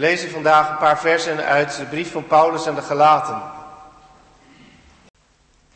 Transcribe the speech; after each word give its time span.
We 0.00 0.06
lezen 0.06 0.30
vandaag 0.30 0.70
een 0.70 0.76
paar 0.76 0.98
versen 0.98 1.44
uit 1.44 1.76
de 1.76 1.84
brief 1.84 2.12
van 2.12 2.26
Paulus 2.26 2.66
aan 2.66 2.74
de 2.74 2.82
Galaten. 2.82 3.42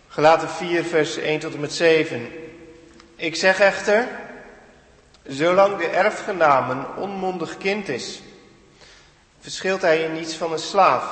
Galaten 0.08 0.48
4, 0.48 0.84
vers 0.84 1.16
1 1.16 1.40
tot 1.40 1.54
en 1.54 1.60
met 1.60 1.72
7. 1.72 2.32
Ik 3.16 3.36
zeg 3.36 3.60
echter, 3.60 4.08
zolang 5.26 5.76
de 5.76 5.86
erfgenaam 5.86 6.70
een 6.70 6.86
onmondig 6.96 7.58
kind 7.58 7.88
is, 7.88 8.22
verschilt 9.40 9.82
hij 9.82 10.02
in 10.02 10.12
niets 10.12 10.34
van 10.34 10.52
een 10.52 10.58
slaaf, 10.58 11.04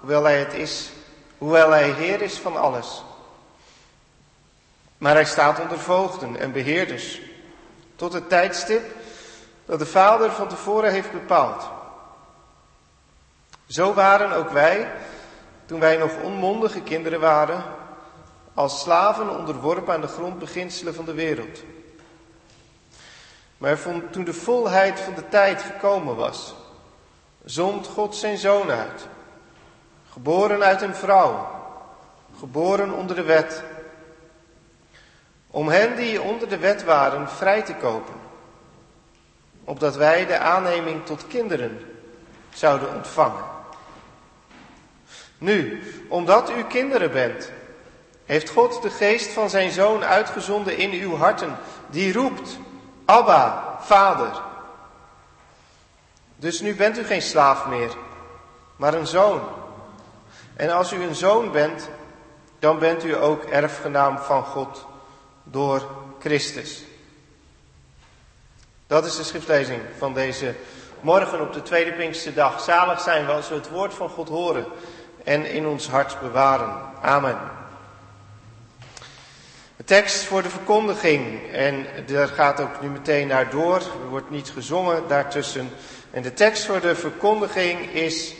hoewel 0.00 0.24
hij 0.24 0.38
het 0.38 0.54
is, 0.54 0.90
hoewel 1.38 1.70
hij 1.70 1.90
heer 1.90 2.22
is 2.22 2.38
van 2.38 2.56
alles. 2.56 3.02
Maar 4.98 5.14
hij 5.14 5.24
staat 5.24 5.60
onder 5.60 5.78
voogden 5.78 6.36
en 6.36 6.52
beheerders, 6.52 7.20
tot 7.96 8.12
het 8.12 8.28
tijdstip 8.28 8.82
dat 9.66 9.78
de 9.78 9.86
vader 9.86 10.30
van 10.32 10.48
tevoren 10.48 10.92
heeft 10.92 11.12
bepaald. 11.12 11.76
Zo 13.68 13.94
waren 13.94 14.32
ook 14.32 14.50
wij, 14.50 14.92
toen 15.66 15.80
wij 15.80 15.96
nog 15.96 16.22
onmondige 16.22 16.82
kinderen 16.82 17.20
waren, 17.20 17.62
als 18.54 18.80
slaven 18.80 19.38
onderworpen 19.38 19.94
aan 19.94 20.00
de 20.00 20.06
grondbeginselen 20.06 20.94
van 20.94 21.04
de 21.04 21.12
wereld. 21.12 21.62
Maar 23.58 23.78
toen 24.10 24.24
de 24.24 24.32
volheid 24.32 25.00
van 25.00 25.14
de 25.14 25.28
tijd 25.28 25.62
gekomen 25.62 26.16
was, 26.16 26.54
zond 27.44 27.86
God 27.86 28.16
zijn 28.16 28.38
zoon 28.38 28.70
uit, 28.70 29.06
geboren 30.12 30.62
uit 30.62 30.82
een 30.82 30.94
vrouw, 30.94 31.50
geboren 32.38 32.92
onder 32.92 33.16
de 33.16 33.22
wet, 33.22 33.62
om 35.50 35.68
hen 35.68 35.96
die 35.96 36.22
onder 36.22 36.48
de 36.48 36.58
wet 36.58 36.84
waren 36.84 37.28
vrij 37.28 37.62
te 37.62 37.74
kopen, 37.74 38.14
opdat 39.64 39.96
wij 39.96 40.26
de 40.26 40.38
aanneming 40.38 41.06
tot 41.06 41.26
kinderen 41.26 41.80
zouden 42.50 42.94
ontvangen. 42.94 43.56
Nu, 45.38 45.82
omdat 46.08 46.50
u 46.50 46.62
kinderen 46.62 47.12
bent, 47.12 47.50
heeft 48.24 48.50
God 48.50 48.82
de 48.82 48.90
geest 48.90 49.30
van 49.30 49.50
zijn 49.50 49.70
zoon 49.70 50.04
uitgezonden 50.04 50.76
in 50.76 50.90
uw 50.92 51.16
harten, 51.16 51.56
die 51.90 52.12
roept, 52.12 52.58
Abba, 53.04 53.76
Vader. 53.80 54.42
Dus 56.36 56.60
nu 56.60 56.74
bent 56.74 56.98
u 56.98 57.04
geen 57.04 57.22
slaaf 57.22 57.66
meer, 57.66 57.90
maar 58.76 58.94
een 58.94 59.06
zoon. 59.06 59.40
En 60.56 60.70
als 60.70 60.92
u 60.92 61.02
een 61.02 61.14
zoon 61.14 61.52
bent, 61.52 61.88
dan 62.58 62.78
bent 62.78 63.04
u 63.04 63.16
ook 63.16 63.44
erfgenaam 63.44 64.18
van 64.18 64.44
God 64.44 64.86
door 65.42 65.88
Christus. 66.18 66.82
Dat 68.86 69.04
is 69.04 69.16
de 69.16 69.22
schriftlezing 69.22 69.82
van 69.98 70.14
deze 70.14 70.54
morgen 71.00 71.40
op 71.40 71.52
de 71.52 71.62
tweede 71.62 71.92
Pinksterdag. 71.92 72.60
Zalig 72.60 73.00
zijn 73.00 73.26
we 73.26 73.32
als 73.32 73.48
we 73.48 73.54
het 73.54 73.70
woord 73.70 73.94
van 73.94 74.08
God 74.08 74.28
horen 74.28 74.66
en 75.28 75.46
in 75.46 75.66
ons 75.66 75.88
hart 75.88 76.20
bewaren. 76.20 76.76
Amen. 77.02 77.38
De 79.76 79.84
tekst 79.84 80.24
voor 80.24 80.42
de 80.42 80.50
verkondiging, 80.50 81.52
en 81.52 81.86
daar 82.06 82.28
gaat 82.28 82.60
ook 82.60 82.80
nu 82.80 82.88
meteen 82.88 83.28
naar 83.28 83.50
door, 83.50 83.76
er 83.76 84.08
wordt 84.08 84.30
niet 84.30 84.50
gezongen 84.50 85.02
daartussen. 85.08 85.70
En 86.10 86.22
de 86.22 86.32
tekst 86.32 86.64
voor 86.64 86.80
de 86.80 86.94
verkondiging 86.94 87.92
is 87.92 88.34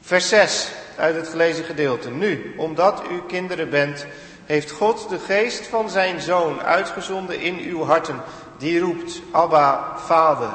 vers 0.00 0.28
6 0.28 0.68
uit 0.96 1.16
het 1.16 1.28
gelezen 1.28 1.64
gedeelte. 1.64 2.10
Nu, 2.10 2.54
omdat 2.56 3.02
u 3.10 3.22
kinderen 3.26 3.70
bent, 3.70 4.06
heeft 4.46 4.70
God 4.70 5.08
de 5.08 5.18
geest 5.18 5.66
van 5.66 5.90
zijn 5.90 6.20
zoon 6.20 6.62
uitgezonden 6.62 7.40
in 7.40 7.58
uw 7.58 7.84
harten, 7.84 8.22
die 8.58 8.80
roept, 8.80 9.20
Abba, 9.30 9.94
Vader. 9.96 10.52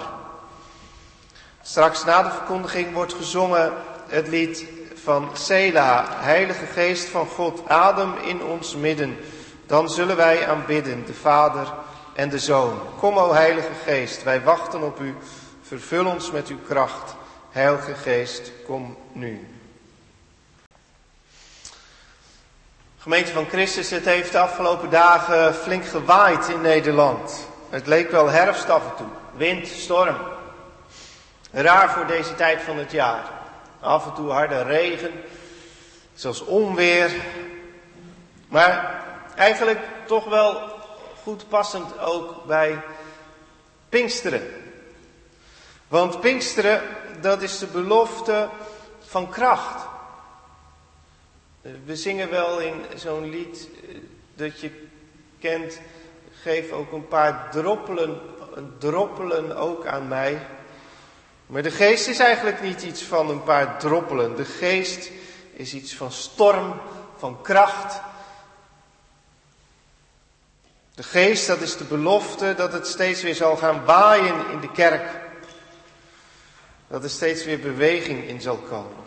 Straks 1.62 2.04
na 2.04 2.24
de 2.24 2.30
verkondiging 2.30 2.94
wordt 2.94 3.14
gezongen 3.14 3.74
het 4.08 4.28
lied 4.28 4.66
van 5.04 5.30
Sela, 5.34 6.06
Heilige 6.10 6.66
Geest 6.66 7.08
van 7.08 7.28
God, 7.28 7.70
adem 7.70 8.14
in 8.18 8.44
ons 8.44 8.76
midden. 8.76 9.18
Dan 9.66 9.90
zullen 9.90 10.16
wij 10.16 10.48
aanbidden, 10.48 11.06
de 11.06 11.14
Vader 11.14 11.74
en 12.14 12.30
de 12.30 12.40
Zoon. 12.40 12.80
Kom, 13.00 13.18
o 13.18 13.34
Heilige 13.34 13.74
Geest, 13.86 14.24
wij 14.24 14.42
wachten 14.42 14.82
op 14.82 15.00
u. 15.00 15.16
Vervul 15.62 16.06
ons 16.06 16.32
met 16.32 16.48
uw 16.48 16.60
kracht. 16.68 17.16
Heilige 17.52 17.94
Geest, 17.94 18.52
kom 18.66 18.98
nu. 19.12 19.48
Gemeente 22.98 23.32
van 23.32 23.46
Christus, 23.46 23.90
het 23.90 24.06
heeft 24.06 24.32
de 24.32 24.40
afgelopen 24.40 24.90
dagen 24.90 25.54
flink 25.54 25.86
gewaaid 25.86 26.48
in 26.48 26.62
Nederland. 26.62 27.48
Het 27.70 27.88
leek 27.88 28.12
wel 28.12 28.30
herfst 28.30 28.70
af 28.70 28.84
en 28.84 28.96
toe. 28.98 29.08
Wind, 29.36 29.68
storm. 29.68 30.18
Raar 31.52 31.92
voor 31.92 32.06
deze 32.06 32.36
tijd 32.36 32.62
van 32.62 32.78
het 32.78 32.92
jaar. 32.92 33.43
Af 33.84 34.06
en 34.06 34.14
toe 34.14 34.30
harde 34.30 34.62
regen, 34.62 35.12
zelfs 36.14 36.42
onweer. 36.42 37.12
Maar 38.48 39.04
eigenlijk 39.36 39.80
toch 40.06 40.26
wel 40.26 40.62
goed 41.24 41.48
passend 41.48 42.00
ook 42.00 42.46
bij 42.46 42.82
Pinksteren. 43.90 44.42
Want 45.88 46.20
Pinksteren, 46.20 46.82
dat 47.22 47.42
is 47.42 47.58
de 47.58 47.68
belofte 47.68 48.50
van 49.00 49.30
kracht. 49.30 49.86
We 51.86 51.96
zingen 51.96 52.30
wel 52.30 52.60
in 52.60 52.82
zo'n 52.96 53.30
lied 53.30 53.70
eh, 53.88 53.98
dat 54.36 54.60
je 54.60 54.72
kent, 55.40 55.80
geef 56.42 56.72
ook 56.72 56.92
een 56.92 57.08
paar 57.08 57.52
droppelen, 57.52 58.20
droppelen 58.78 59.56
ook 59.56 59.86
aan 59.86 60.08
mij. 60.08 60.48
Maar 61.54 61.64
de 61.64 61.72
geest 61.72 62.08
is 62.08 62.20
eigenlijk 62.20 62.62
niet 62.62 62.82
iets 62.82 63.02
van 63.02 63.30
een 63.30 63.44
paar 63.44 63.80
droppelen. 63.80 64.36
De 64.36 64.46
geest 64.46 65.12
is 65.54 65.74
iets 65.74 65.96
van 65.96 66.12
storm, 66.12 66.82
van 67.18 67.42
kracht. 67.42 68.02
De 70.96 71.04
geest, 71.04 71.48
dat 71.48 71.62
is 71.62 71.78
de 71.78 71.84
belofte 71.84 72.54
dat 72.58 72.74
het 72.74 72.88
steeds 72.88 73.22
weer 73.22 73.36
zal 73.36 73.56
gaan 73.56 73.86
waaien 73.86 74.50
in 74.52 74.60
de 74.60 74.72
kerk. 74.72 75.22
Dat 76.88 77.04
er 77.04 77.10
steeds 77.10 77.46
weer 77.46 77.60
beweging 77.60 78.28
in 78.28 78.42
zal 78.42 78.58
komen. 78.58 79.04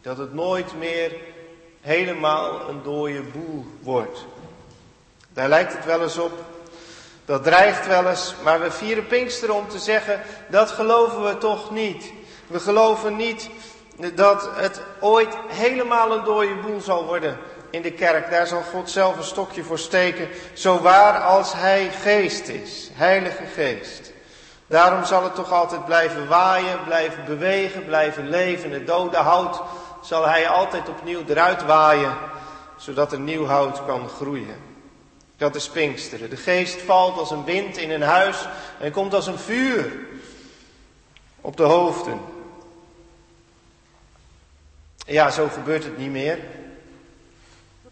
Dat 0.00 0.18
het 0.18 0.34
nooit 0.34 0.78
meer 0.78 1.16
helemaal 1.80 2.68
een 2.68 2.82
dode 2.82 3.22
boel 3.22 3.66
wordt. 3.82 4.24
Daar 5.32 5.48
lijkt 5.48 5.72
het 5.72 5.84
wel 5.84 6.02
eens 6.02 6.18
op. 6.18 6.55
Dat 7.26 7.44
dreigt 7.44 7.86
wel 7.86 8.08
eens, 8.08 8.34
maar 8.42 8.60
we 8.60 8.70
vieren 8.70 9.06
Pinkster 9.06 9.52
om 9.52 9.68
te 9.68 9.78
zeggen, 9.78 10.20
dat 10.48 10.70
geloven 10.70 11.24
we 11.24 11.38
toch 11.38 11.70
niet. 11.70 12.12
We 12.46 12.60
geloven 12.60 13.16
niet 13.16 13.50
dat 14.14 14.48
het 14.54 14.80
ooit 15.00 15.36
helemaal 15.46 16.12
een 16.12 16.24
dode 16.24 16.54
boel 16.54 16.80
zal 16.80 17.04
worden 17.04 17.38
in 17.70 17.82
de 17.82 17.92
kerk. 17.92 18.30
Daar 18.30 18.46
zal 18.46 18.62
God 18.62 18.90
zelf 18.90 19.16
een 19.16 19.24
stokje 19.24 19.62
voor 19.62 19.78
steken, 19.78 20.28
zo 20.52 20.80
waar 20.80 21.20
als 21.20 21.52
Hij 21.52 21.90
geest 22.02 22.48
is, 22.48 22.90
Heilige 22.92 23.44
Geest. 23.54 24.12
Daarom 24.66 25.04
zal 25.04 25.22
het 25.22 25.34
toch 25.34 25.52
altijd 25.52 25.84
blijven 25.84 26.28
waaien, 26.28 26.84
blijven 26.84 27.24
bewegen, 27.24 27.84
blijven 27.84 28.28
leven. 28.28 28.70
Het 28.70 28.86
dode 28.86 29.16
hout 29.16 29.62
zal 30.02 30.28
hij 30.28 30.48
altijd 30.48 30.88
opnieuw 30.88 31.22
eruit 31.26 31.64
waaien, 31.64 32.16
zodat 32.76 33.12
er 33.12 33.20
nieuw 33.20 33.46
hout 33.46 33.84
kan 33.86 34.08
groeien. 34.08 34.65
Dat 35.36 35.54
is 35.54 35.68
Pinksteren. 35.68 36.30
De 36.30 36.36
geest 36.36 36.82
valt 36.82 37.18
als 37.18 37.30
een 37.30 37.44
wind 37.44 37.76
in 37.76 37.90
een 37.90 38.02
huis 38.02 38.46
en 38.80 38.92
komt 38.92 39.14
als 39.14 39.26
een 39.26 39.38
vuur 39.38 39.92
op 41.40 41.56
de 41.56 41.62
hoofden. 41.62 42.20
Ja, 45.06 45.30
zo 45.30 45.48
gebeurt 45.48 45.84
het 45.84 45.98
niet 45.98 46.10
meer. 46.10 46.38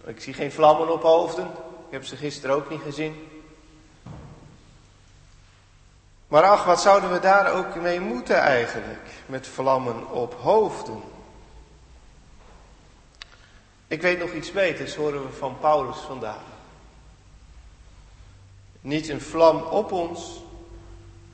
Ik 0.04 0.20
zie 0.20 0.34
geen 0.34 0.52
vlammen 0.52 0.92
op 0.92 1.02
hoofden. 1.02 1.44
Ik 1.86 1.90
heb 1.90 2.04
ze 2.04 2.16
gisteren 2.16 2.56
ook 2.56 2.70
niet 2.70 2.82
gezien. 2.82 3.28
Maar 6.28 6.42
ach, 6.42 6.64
wat 6.64 6.80
zouden 6.80 7.12
we 7.12 7.18
daar 7.18 7.52
ook 7.52 7.74
mee 7.74 8.00
moeten 8.00 8.36
eigenlijk? 8.36 9.10
Met 9.26 9.46
vlammen 9.46 10.10
op 10.10 10.34
hoofden. 10.34 11.02
Ik 13.86 14.02
weet 14.02 14.18
nog 14.18 14.32
iets 14.32 14.52
beters, 14.52 14.94
horen 14.94 15.26
we 15.26 15.32
van 15.32 15.58
Paulus 15.58 15.96
vandaag. 15.96 16.53
Niet 18.84 19.08
een 19.08 19.20
vlam 19.20 19.62
op 19.62 19.92
ons, 19.92 20.42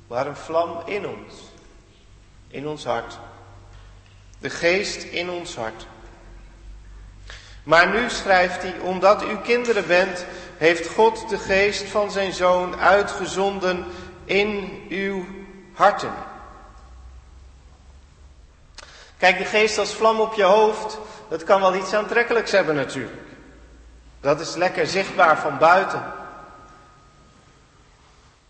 maar 0.07 0.27
een 0.27 0.37
vlam 0.37 0.83
in 0.87 1.07
ons. 1.07 1.35
In 2.49 2.69
ons 2.69 2.85
hart. 2.85 3.19
De 4.39 4.51
geest 4.51 5.03
in 5.03 5.31
ons 5.31 5.57
hart. 5.57 5.87
Maar 7.63 7.89
nu 7.89 8.11
schrijft 8.11 8.63
hij, 8.63 8.79
omdat 8.79 9.23
u 9.23 9.37
kinderen 9.37 9.87
bent, 9.87 10.27
heeft 10.57 10.89
God 10.89 11.29
de 11.29 11.39
geest 11.39 11.89
van 11.89 12.11
zijn 12.11 12.33
zoon 12.33 12.77
uitgezonden 12.77 13.85
in 14.25 14.83
uw 14.89 15.25
harten. 15.75 16.15
Kijk, 19.19 19.39
de 19.39 19.45
geest 19.45 19.79
als 19.79 19.95
vlam 19.95 20.21
op 20.21 20.35
je 20.35 20.45
hoofd, 20.45 20.99
dat 21.29 21.45
kan 21.45 21.61
wel 21.61 21.75
iets 21.75 21.93
aantrekkelijks 21.93 22.51
hebben 22.51 22.75
natuurlijk. 22.75 23.29
Dat 24.21 24.41
is 24.41 24.55
lekker 24.55 24.87
zichtbaar 24.87 25.39
van 25.39 25.59
buiten. 25.59 26.20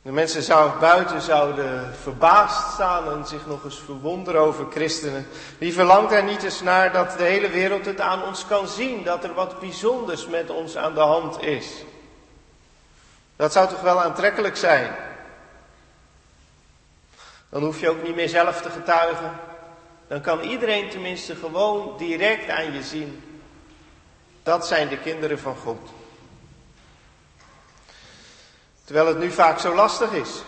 De 0.03 0.13
mensen 0.13 0.43
zou, 0.43 0.79
buiten 0.79 1.21
zouden 1.21 1.95
verbaasd 1.95 2.73
staan 2.73 3.11
en 3.13 3.27
zich 3.27 3.47
nog 3.47 3.65
eens 3.65 3.79
verwonderen 3.85 4.41
over 4.41 4.67
christenen. 4.71 5.27
Wie 5.59 5.73
verlangt 5.73 6.13
er 6.13 6.25
niet 6.25 6.43
eens 6.43 6.61
naar 6.61 6.93
dat 6.93 7.19
de 7.19 7.25
hele 7.25 7.49
wereld 7.49 7.87
het 7.87 8.01
aan 8.01 8.25
ons 8.25 8.47
kan 8.47 8.69
zien, 8.69 9.05
dat 9.05 9.25
er 9.25 9.35
wat 9.35 9.61
bijzonders 9.61 10.27
met 10.27 10.51
ons 10.51 10.77
aan 10.77 10.95
de 10.95 11.01
hand 11.01 11.43
is? 11.43 11.67
Dat 13.37 13.53
zou 13.53 13.69
toch 13.69 13.81
wel 13.81 14.03
aantrekkelijk 14.03 14.57
zijn? 14.57 14.95
Dan 17.49 17.63
hoef 17.63 17.81
je 17.81 17.91
ook 17.91 18.03
niet 18.03 18.15
meer 18.15 18.29
zelf 18.29 18.63
te 18.63 18.71
getuigen. 18.71 19.33
Dan 20.09 20.21
kan 20.21 20.41
iedereen 20.41 20.91
tenminste 20.91 21.35
gewoon 21.37 21.95
direct 21.99 22.49
aan 22.51 22.73
je 22.73 22.83
zien. 22.83 23.23
Dat 24.43 24.67
zijn 24.67 24.89
de 24.89 24.99
kinderen 24.99 25.39
van 25.39 25.57
God. 25.57 26.00
Terwijl 28.91 29.09
het 29.09 29.19
nu 29.19 29.31
vaak 29.31 29.59
zo 29.59 29.75
lastig 29.75 30.13
is. 30.13 30.43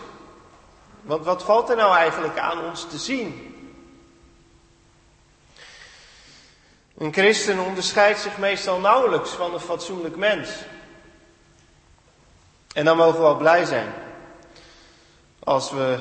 Want 1.01 1.25
wat 1.25 1.43
valt 1.43 1.69
er 1.69 1.75
nou 1.75 1.95
eigenlijk 1.95 2.37
aan 2.37 2.59
ons 2.59 2.87
te 2.89 2.97
zien? 2.97 3.55
Een 6.97 7.13
christen 7.13 7.59
onderscheidt 7.59 8.19
zich 8.19 8.37
meestal 8.37 8.79
nauwelijks 8.79 9.29
van 9.29 9.53
een 9.53 9.59
fatsoenlijk 9.59 10.15
mens. 10.15 10.49
En 12.73 12.85
dan 12.85 12.97
mogen 12.97 13.15
we 13.15 13.21
wel 13.21 13.37
blij 13.37 13.65
zijn 13.65 13.93
als 15.39 15.71
we 15.71 15.99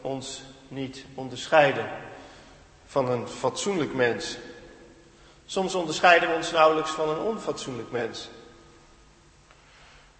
ons 0.00 0.42
niet 0.68 1.04
onderscheiden 1.14 1.90
van 2.86 3.10
een 3.10 3.28
fatsoenlijk 3.28 3.94
mens. 3.94 4.36
Soms 5.46 5.74
onderscheiden 5.74 6.28
we 6.28 6.34
ons 6.34 6.50
nauwelijks 6.50 6.90
van 6.90 7.08
een 7.08 7.20
onfatsoenlijk 7.20 7.90
mens. 7.90 8.28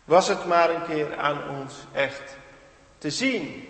Was 0.04 0.28
het 0.28 0.44
maar 0.44 0.70
een 0.70 0.84
keer 0.86 1.16
aan 1.16 1.48
ons 1.48 1.74
echt 1.92 2.36
te 2.98 3.10
zien. 3.10 3.68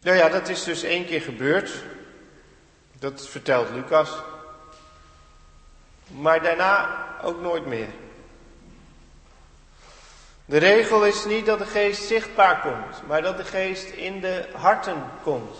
Nou 0.00 0.16
ja, 0.16 0.28
dat 0.28 0.48
is 0.48 0.64
dus 0.64 0.82
één 0.82 1.06
keer 1.06 1.20
gebeurd. 1.20 1.70
Dat 2.98 3.28
vertelt 3.28 3.70
Lucas. 3.70 4.10
Maar 6.06 6.42
daarna 6.42 7.04
ook 7.22 7.40
nooit 7.40 7.66
meer. 7.66 7.88
De 10.44 10.58
regel 10.58 11.04
is 11.04 11.24
niet 11.24 11.46
dat 11.46 11.58
de 11.58 11.66
geest 11.66 12.02
zichtbaar 12.02 12.60
komt, 12.60 13.06
maar 13.06 13.22
dat 13.22 13.36
de 13.36 13.44
geest 13.44 13.90
in 13.90 14.20
de 14.20 14.48
harten 14.54 15.10
komt. 15.22 15.56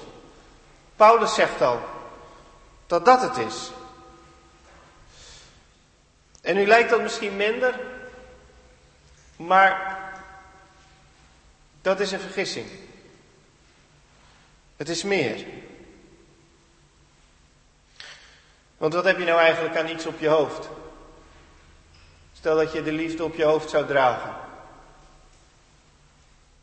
Paulus 0.97 1.35
zegt 1.35 1.61
al 1.61 1.81
dat 2.87 3.05
dat 3.05 3.21
het 3.21 3.37
is. 3.37 3.71
En 6.49 6.55
nu 6.55 6.67
lijkt 6.67 6.91
dat 6.91 7.03
misschien 7.03 7.37
minder, 7.37 7.81
maar 9.37 9.99
dat 11.83 12.01
is 12.01 12.13
een 12.13 12.21
vergissing. 12.21 12.67
Het 14.77 14.89
is 14.89 15.03
meer. 15.03 15.47
Want 18.77 18.95
wat 18.95 19.05
heb 19.05 19.19
je 19.19 19.25
nou 19.25 19.39
eigenlijk 19.41 19.77
aan 19.77 19.89
iets 19.89 20.07
op 20.07 20.21
je 20.21 20.29
hoofd? 20.29 20.69
Stel 22.33 22.57
dat 22.57 22.73
je 22.73 22.83
de 22.83 22.93
liefde 22.93 23.25
op 23.25 23.35
je 23.35 23.45
hoofd 23.45 23.71
zou 23.71 23.87
dragen. 23.87 24.35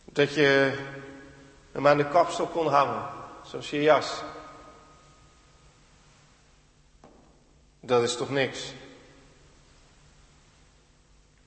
Dat 0.06 0.34
je 0.34 0.80
hem 1.72 1.88
aan 1.88 1.98
de 1.98 2.10
kapstok 2.10 2.52
kon 2.52 2.68
hangen, 2.68 3.10
zoals 3.44 3.70
je 3.70 3.82
jas. 3.82 4.22
Dat 7.80 8.04
is 8.04 8.18
toch 8.18 8.30
niks? 8.30 8.74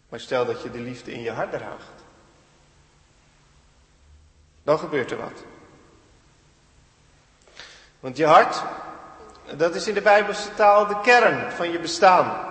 Maar 0.08 0.20
stel 0.20 0.46
dat 0.46 0.62
je 0.62 0.70
de 0.70 0.80
liefde 0.80 1.12
in 1.12 1.22
je 1.22 1.32
hart 1.32 1.50
draagt. 1.50 2.04
Dan 4.62 4.78
gebeurt 4.78 5.10
er 5.10 5.18
wat. 5.18 5.44
Want 8.00 8.16
je 8.16 8.26
hart, 8.26 8.62
dat 9.56 9.74
is 9.74 9.88
in 9.88 9.94
de 9.94 10.02
Bijbelse 10.02 10.54
taal 10.54 10.86
de 10.86 11.00
kern 11.00 11.52
van 11.52 11.70
je 11.70 11.78
bestaan. 11.78 12.46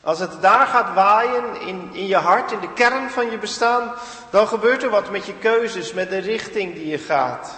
Als 0.00 0.18
het 0.18 0.42
daar 0.42 0.66
gaat 0.66 0.94
waaien 0.94 1.60
in, 1.60 1.94
in 1.94 2.06
je 2.06 2.16
hart, 2.16 2.52
in 2.52 2.60
de 2.60 2.72
kern 2.72 3.10
van 3.10 3.30
je 3.30 3.38
bestaan, 3.38 3.94
dan 4.30 4.48
gebeurt 4.48 4.82
er 4.82 4.90
wat 4.90 5.10
met 5.10 5.26
je 5.26 5.34
keuzes, 5.34 5.92
met 5.92 6.10
de 6.10 6.18
richting 6.18 6.74
die 6.74 6.86
je 6.86 6.98
gaat. 6.98 7.54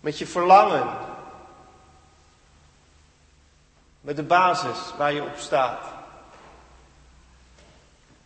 Met 0.00 0.18
je 0.18 0.26
verlangen. 0.26 0.88
Met 4.00 4.16
de 4.16 4.22
basis 4.22 4.94
waar 4.96 5.12
je 5.12 5.22
op 5.22 5.36
staat. 5.36 5.99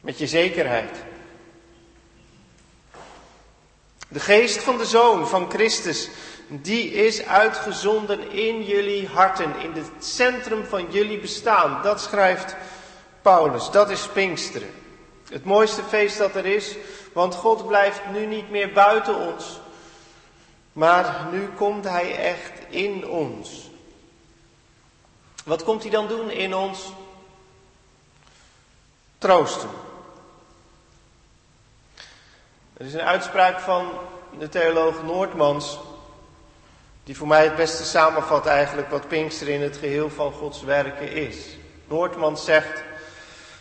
Met 0.05 0.19
je 0.19 0.27
zekerheid. 0.27 0.97
De 4.09 4.21
geest 4.21 4.62
van 4.62 4.79
de 4.79 4.87
Zoon 4.87 5.29
van 5.29 5.51
Christus, 5.51 6.09
die 6.49 6.91
is 6.91 7.23
uitgezonden 7.23 8.31
in 8.31 8.65
jullie 8.65 9.09
harten, 9.09 9.61
in 9.61 9.73
het 9.73 10.05
centrum 10.05 10.65
van 10.65 10.91
jullie 10.91 11.19
bestaan. 11.19 11.83
Dat 11.83 12.01
schrijft 12.01 12.56
Paulus, 13.23 13.71
dat 13.71 13.91
is 13.91 14.09
Pinksteren. 14.09 14.71
Het 15.29 15.45
mooiste 15.45 15.83
feest 15.83 16.19
dat 16.19 16.35
er 16.35 16.47
is, 16.47 16.77
want 17.12 17.35
God 17.35 17.67
blijft 17.67 18.01
nu 18.12 18.27
niet 18.27 18.51
meer 18.51 18.73
buiten 18.73 19.17
ons, 19.17 19.61
maar 20.73 21.29
nu 21.33 21.49
komt 21.49 21.85
Hij 21.85 22.17
echt 22.17 22.53
in 22.69 23.09
ons. 23.09 23.71
Wat 25.45 25.65
komt 25.65 25.83
Hij 25.83 25.91
dan 25.91 26.09
doen 26.09 26.31
in 26.31 26.55
ons? 26.55 26.93
Troosten. 29.19 29.71
Er 32.76 32.87
is 32.87 32.94
een 32.94 33.00
uitspraak 33.00 33.61
van 33.61 33.93
de 34.38 34.49
theoloog 34.49 35.03
Noordmans, 35.03 35.79
die 37.05 37.17
voor 37.17 37.26
mij 37.26 37.44
het 37.44 37.56
beste 37.56 37.85
samenvat 37.85 38.47
eigenlijk 38.47 38.91
wat 38.91 39.08
Pinkster 39.08 39.49
in 39.49 39.63
het 39.63 39.77
geheel 39.77 40.10
van 40.10 40.32
Gods 40.32 40.63
werken 40.63 41.13
is. 41.13 41.56
Noordmans 41.89 42.44
zegt, 42.44 42.82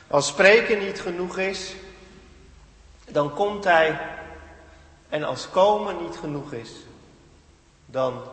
als 0.07 0.27
spreken 0.27 0.79
niet 0.79 1.01
genoeg 1.01 1.37
is, 1.37 1.73
dan 3.09 3.33
komt 3.33 3.63
hij. 3.63 3.99
En 5.09 5.23
als 5.23 5.49
komen 5.49 6.01
niet 6.01 6.17
genoeg 6.17 6.53
is, 6.53 6.71
dan 7.85 8.23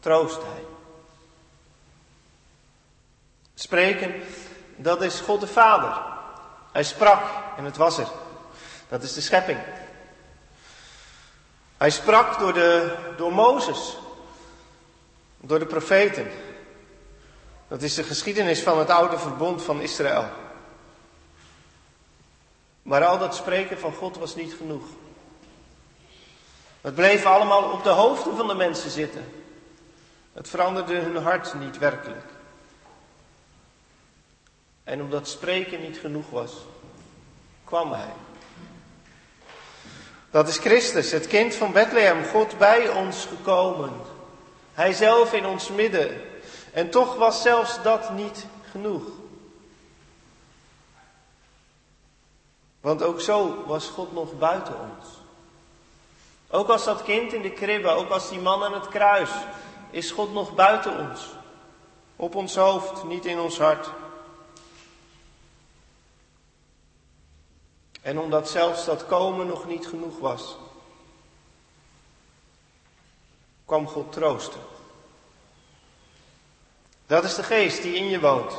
troost 0.00 0.42
hij. 0.42 0.62
Spreken, 3.54 4.22
dat 4.76 5.02
is 5.02 5.20
God 5.20 5.40
de 5.40 5.46
Vader. 5.46 6.02
Hij 6.72 6.84
sprak 6.84 7.22
en 7.56 7.64
het 7.64 7.76
was 7.76 7.98
er. 7.98 8.08
Dat 8.88 9.02
is 9.02 9.14
de 9.14 9.20
schepping. 9.20 9.58
Hij 11.80 11.90
sprak 11.90 12.38
door, 12.38 12.52
de, 12.52 12.96
door 13.16 13.32
Mozes, 13.32 13.96
door 15.40 15.58
de 15.58 15.66
profeten. 15.66 16.30
Dat 17.68 17.82
is 17.82 17.94
de 17.94 18.02
geschiedenis 18.02 18.62
van 18.62 18.78
het 18.78 18.90
oude 18.90 19.18
verbond 19.18 19.62
van 19.62 19.80
Israël. 19.80 20.28
Maar 22.82 23.04
al 23.04 23.18
dat 23.18 23.34
spreken 23.34 23.78
van 23.78 23.92
God 23.92 24.16
was 24.16 24.34
niet 24.34 24.54
genoeg. 24.54 24.84
Het 26.80 26.94
bleef 26.94 27.24
allemaal 27.24 27.70
op 27.70 27.82
de 27.82 27.88
hoofden 27.88 28.36
van 28.36 28.46
de 28.46 28.54
mensen 28.54 28.90
zitten. 28.90 29.32
Het 30.32 30.48
veranderde 30.48 30.98
hun 30.98 31.16
hart 31.16 31.54
niet 31.54 31.78
werkelijk. 31.78 32.26
En 34.84 35.00
omdat 35.00 35.28
spreken 35.28 35.80
niet 35.80 35.98
genoeg 35.98 36.30
was, 36.30 36.52
kwam 37.64 37.92
hij. 37.92 38.12
Dat 40.30 40.48
is 40.48 40.58
Christus, 40.58 41.10
het 41.10 41.26
kind 41.26 41.54
van 41.54 41.72
Bethlehem, 41.72 42.24
God 42.24 42.58
bij 42.58 42.88
ons 42.88 43.24
gekomen. 43.24 43.92
Hij 44.72 44.92
zelf 44.92 45.32
in 45.32 45.46
ons 45.46 45.68
midden. 45.68 46.20
En 46.72 46.90
toch 46.90 47.16
was 47.16 47.42
zelfs 47.42 47.82
dat 47.82 48.10
niet 48.10 48.46
genoeg. 48.70 49.02
Want 52.80 53.02
ook 53.02 53.20
zo 53.20 53.64
was 53.66 53.86
God 53.86 54.12
nog 54.12 54.38
buiten 54.38 54.74
ons. 54.74 55.08
Ook 56.50 56.68
als 56.68 56.84
dat 56.84 57.02
kind 57.02 57.32
in 57.32 57.42
de 57.42 57.52
kribbe, 57.52 57.88
ook 57.88 58.10
als 58.10 58.28
die 58.28 58.40
man 58.40 58.64
aan 58.64 58.74
het 58.74 58.88
kruis, 58.88 59.30
is 59.90 60.10
God 60.10 60.32
nog 60.32 60.54
buiten 60.54 60.98
ons. 60.98 61.26
Op 62.16 62.34
ons 62.34 62.56
hoofd, 62.56 63.04
niet 63.04 63.26
in 63.26 63.38
ons 63.38 63.58
hart. 63.58 63.90
En 68.02 68.18
omdat 68.18 68.48
zelfs 68.48 68.84
dat 68.84 69.06
komen 69.06 69.46
nog 69.46 69.66
niet 69.66 69.86
genoeg 69.86 70.18
was, 70.18 70.56
kwam 73.64 73.86
God 73.86 74.12
troosten. 74.12 74.60
Dat 77.06 77.24
is 77.24 77.34
de 77.34 77.42
geest 77.42 77.82
die 77.82 77.94
in 77.94 78.08
je 78.08 78.20
woont. 78.20 78.52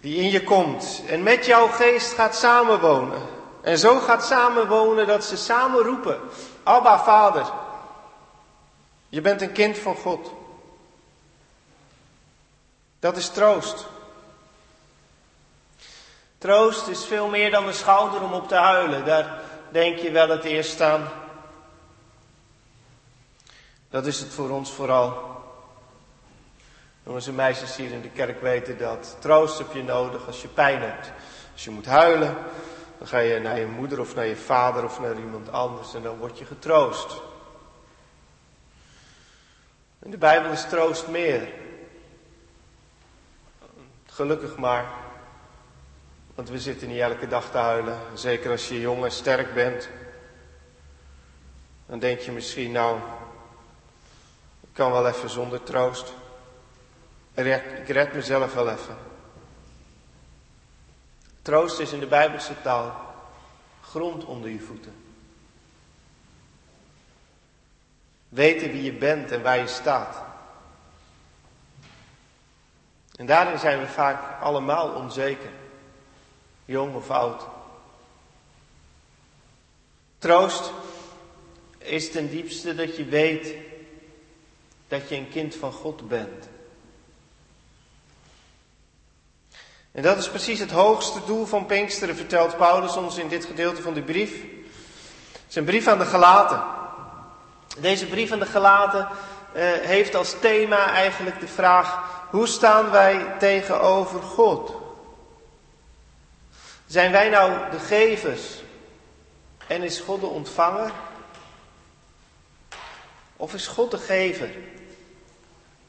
Die 0.00 0.16
in 0.16 0.30
je 0.30 0.44
komt 0.44 1.02
en 1.06 1.22
met 1.22 1.46
jouw 1.46 1.66
geest 1.66 2.12
gaat 2.12 2.36
samenwonen. 2.36 3.22
En 3.60 3.78
zo 3.78 3.98
gaat 3.98 4.24
samenwonen 4.24 5.06
dat 5.06 5.24
ze 5.24 5.36
samen 5.36 5.82
roepen, 5.82 6.20
Abba 6.62 7.04
Vader, 7.04 7.52
je 9.08 9.20
bent 9.20 9.42
een 9.42 9.52
kind 9.52 9.78
van 9.78 9.96
God. 9.96 10.30
Dat 12.98 13.16
is 13.16 13.28
troost. 13.28 13.86
Troost 16.44 16.88
is 16.88 17.04
veel 17.04 17.28
meer 17.28 17.50
dan 17.50 17.66
een 17.66 17.74
schouder 17.74 18.22
om 18.22 18.32
op 18.32 18.48
te 18.48 18.54
huilen. 18.54 19.04
Daar 19.04 19.40
denk 19.70 19.98
je 19.98 20.10
wel 20.10 20.28
het 20.28 20.44
eerst 20.44 20.80
aan. 20.80 21.08
Dat 23.90 24.06
is 24.06 24.20
het 24.20 24.28
voor 24.28 24.50
ons 24.50 24.72
vooral. 24.72 25.42
Jongens 27.02 27.26
en 27.26 27.34
meisjes 27.34 27.76
hier 27.76 27.90
in 27.90 28.00
de 28.00 28.08
kerk 28.08 28.40
weten 28.40 28.78
dat. 28.78 29.16
Troost 29.18 29.58
heb 29.58 29.72
je 29.72 29.82
nodig 29.82 30.26
als 30.26 30.42
je 30.42 30.48
pijn 30.48 30.80
hebt. 30.80 31.12
Als 31.52 31.64
je 31.64 31.70
moet 31.70 31.86
huilen, 31.86 32.36
dan 32.98 33.06
ga 33.06 33.18
je 33.18 33.40
naar 33.40 33.58
je 33.58 33.66
moeder 33.66 34.00
of 34.00 34.14
naar 34.14 34.26
je 34.26 34.36
vader 34.36 34.84
of 34.84 35.00
naar 35.00 35.16
iemand 35.16 35.52
anders 35.52 35.94
en 35.94 36.02
dan 36.02 36.18
word 36.18 36.38
je 36.38 36.44
getroost. 36.44 37.20
In 40.02 40.10
de 40.10 40.18
Bijbel 40.18 40.50
is 40.50 40.68
troost 40.68 41.06
meer. 41.06 41.48
Gelukkig 44.06 44.56
maar. 44.56 45.03
Want 46.34 46.48
we 46.48 46.60
zitten 46.60 46.88
niet 46.88 47.00
elke 47.00 47.28
dag 47.28 47.50
te 47.50 47.58
huilen. 47.58 47.98
Zeker 48.14 48.50
als 48.50 48.68
je 48.68 48.80
jong 48.80 49.04
en 49.04 49.12
sterk 49.12 49.54
bent. 49.54 49.88
Dan 51.86 51.98
denk 51.98 52.20
je 52.20 52.32
misschien, 52.32 52.72
nou, 52.72 52.98
ik 54.60 54.68
kan 54.72 54.92
wel 54.92 55.08
even 55.08 55.30
zonder 55.30 55.62
troost. 55.62 56.12
Ik 57.34 57.88
red 57.88 58.14
mezelf 58.14 58.54
wel 58.54 58.70
even. 58.70 58.96
Troost 61.42 61.78
is 61.78 61.92
in 61.92 62.00
de 62.00 62.06
Bijbelse 62.06 62.60
taal 62.62 63.14
grond 63.82 64.24
onder 64.24 64.50
je 64.50 64.60
voeten. 64.60 64.94
Weten 68.28 68.70
wie 68.70 68.82
je 68.82 68.92
bent 68.92 69.30
en 69.30 69.42
waar 69.42 69.58
je 69.58 69.66
staat. 69.66 70.22
En 73.16 73.26
daarin 73.26 73.58
zijn 73.58 73.78
we 73.78 73.86
vaak 73.86 74.40
allemaal 74.42 74.88
onzeker, 74.88 75.50
jong 76.64 76.94
of 76.94 77.10
oud. 77.10 77.46
Troost 80.18 80.72
is 81.78 82.10
ten 82.10 82.30
diepste 82.30 82.74
dat 82.74 82.96
je 82.96 83.04
weet 83.04 83.54
dat 84.88 85.08
je 85.08 85.16
een 85.16 85.28
kind 85.28 85.54
van 85.54 85.72
God 85.72 86.08
bent. 86.08 86.48
En 89.92 90.02
dat 90.02 90.18
is 90.18 90.28
precies 90.28 90.58
het 90.58 90.70
hoogste 90.70 91.18
doel 91.26 91.46
van 91.46 91.66
Pinksteren, 91.66 92.16
vertelt 92.16 92.56
Paulus 92.56 92.96
ons 92.96 93.18
in 93.18 93.28
dit 93.28 93.44
gedeelte 93.44 93.82
van 93.82 93.94
de 93.94 94.02
brief. 94.02 94.44
Zijn 95.46 95.64
brief 95.64 95.86
aan 95.86 95.98
de 95.98 96.04
Galaten. 96.04 96.62
Deze 97.78 98.06
brief 98.06 98.32
aan 98.32 98.38
de 98.38 98.46
Galaten 98.46 99.08
uh, 99.08 99.62
heeft 99.62 100.14
als 100.14 100.34
thema 100.40 100.90
eigenlijk 100.90 101.40
de 101.40 101.48
vraag: 101.48 101.98
hoe 102.30 102.46
staan 102.46 102.90
wij 102.90 103.34
tegenover 103.38 104.22
God? 104.22 104.83
Zijn 106.86 107.12
wij 107.12 107.28
nou 107.28 107.70
de 107.70 107.78
gevers 107.78 108.62
en 109.66 109.82
is 109.82 110.00
God 110.00 110.20
de 110.20 110.26
ontvanger? 110.26 110.92
Of 113.36 113.54
is 113.54 113.66
God 113.66 113.90
de 113.90 113.98
gever 113.98 114.50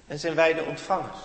en 0.07 0.19
zijn 0.19 0.35
wij 0.35 0.53
de 0.53 0.63
ontvangers? 0.63 1.19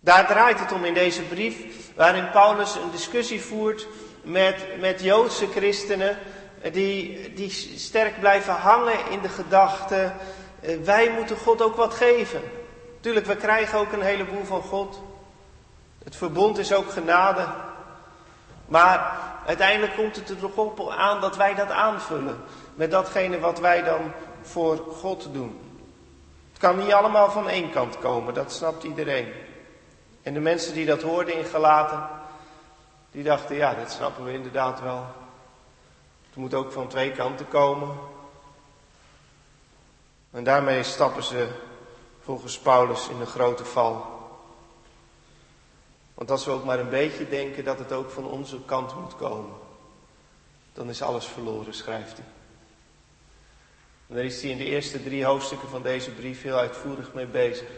Daar 0.00 0.26
draait 0.26 0.60
het 0.60 0.72
om 0.72 0.84
in 0.84 0.94
deze 0.94 1.22
brief, 1.22 1.56
waarin 1.94 2.30
Paulus 2.30 2.74
een 2.74 2.90
discussie 2.90 3.40
voert 3.40 3.86
met, 4.22 4.80
met 4.80 5.02
Joodse 5.02 5.46
christenen, 5.46 6.18
die, 6.72 7.32
die 7.32 7.50
sterk 7.76 8.20
blijven 8.20 8.54
hangen 8.54 9.10
in 9.10 9.20
de 9.20 9.28
gedachte, 9.28 10.12
eh, 10.60 10.76
wij 10.84 11.10
moeten 11.10 11.36
God 11.36 11.62
ook 11.62 11.76
wat 11.76 11.94
geven. 11.94 12.42
Tuurlijk, 13.00 13.26
we 13.26 13.36
krijgen 13.36 13.78
ook 13.78 13.92
een 13.92 14.02
heleboel 14.02 14.44
van 14.44 14.62
God. 14.62 15.00
Het 16.04 16.16
verbond 16.16 16.58
is 16.58 16.72
ook 16.72 16.90
genade. 16.90 17.46
Maar 18.66 19.16
uiteindelijk 19.46 19.94
komt 19.94 20.16
het 20.16 20.28
er 20.28 20.38
toch 20.38 20.56
op 20.56 20.90
aan 20.90 21.20
dat 21.20 21.36
wij 21.36 21.54
dat 21.54 21.70
aanvullen. 21.70 22.44
Met 22.74 22.90
datgene 22.90 23.38
wat 23.38 23.60
wij 23.60 23.82
dan 23.82 24.12
voor 24.42 24.76
God 24.76 25.28
doen. 25.32 25.60
Het 26.50 26.60
kan 26.60 26.78
niet 26.78 26.92
allemaal 26.92 27.30
van 27.30 27.48
één 27.48 27.70
kant 27.70 27.98
komen, 27.98 28.34
dat 28.34 28.52
snapt 28.52 28.84
iedereen. 28.84 29.32
En 30.22 30.34
de 30.34 30.40
mensen 30.40 30.74
die 30.74 30.86
dat 30.86 31.02
hoorden 31.02 31.38
in 31.38 31.44
Galaten, 31.44 32.08
die 33.10 33.22
dachten, 33.22 33.56
ja, 33.56 33.74
dat 33.74 33.90
snappen 33.90 34.24
we 34.24 34.32
inderdaad 34.32 34.80
wel. 34.80 35.06
Het 36.26 36.36
moet 36.36 36.54
ook 36.54 36.72
van 36.72 36.88
twee 36.88 37.12
kanten 37.12 37.48
komen. 37.48 37.96
En 40.30 40.44
daarmee 40.44 40.82
stappen 40.82 41.22
ze 41.22 41.48
volgens 42.20 42.58
Paulus 42.58 43.08
in 43.08 43.18
de 43.18 43.26
grote 43.26 43.64
val. 43.64 44.21
Want 46.14 46.30
als 46.30 46.44
we 46.44 46.50
ook 46.50 46.64
maar 46.64 46.78
een 46.78 46.88
beetje 46.88 47.28
denken 47.28 47.64
dat 47.64 47.78
het 47.78 47.92
ook 47.92 48.10
van 48.10 48.24
onze 48.24 48.64
kant 48.64 49.00
moet 49.00 49.16
komen, 49.16 49.54
dan 50.72 50.88
is 50.88 51.02
alles 51.02 51.26
verloren, 51.26 51.74
schrijft 51.74 52.16
hij. 52.16 52.26
En 54.08 54.14
daar 54.14 54.24
is 54.24 54.42
hij 54.42 54.50
in 54.50 54.58
de 54.58 54.64
eerste 54.64 55.02
drie 55.02 55.24
hoofdstukken 55.24 55.68
van 55.68 55.82
deze 55.82 56.10
brief 56.10 56.42
heel 56.42 56.56
uitvoerig 56.56 57.12
mee 57.14 57.26
bezig. 57.26 57.68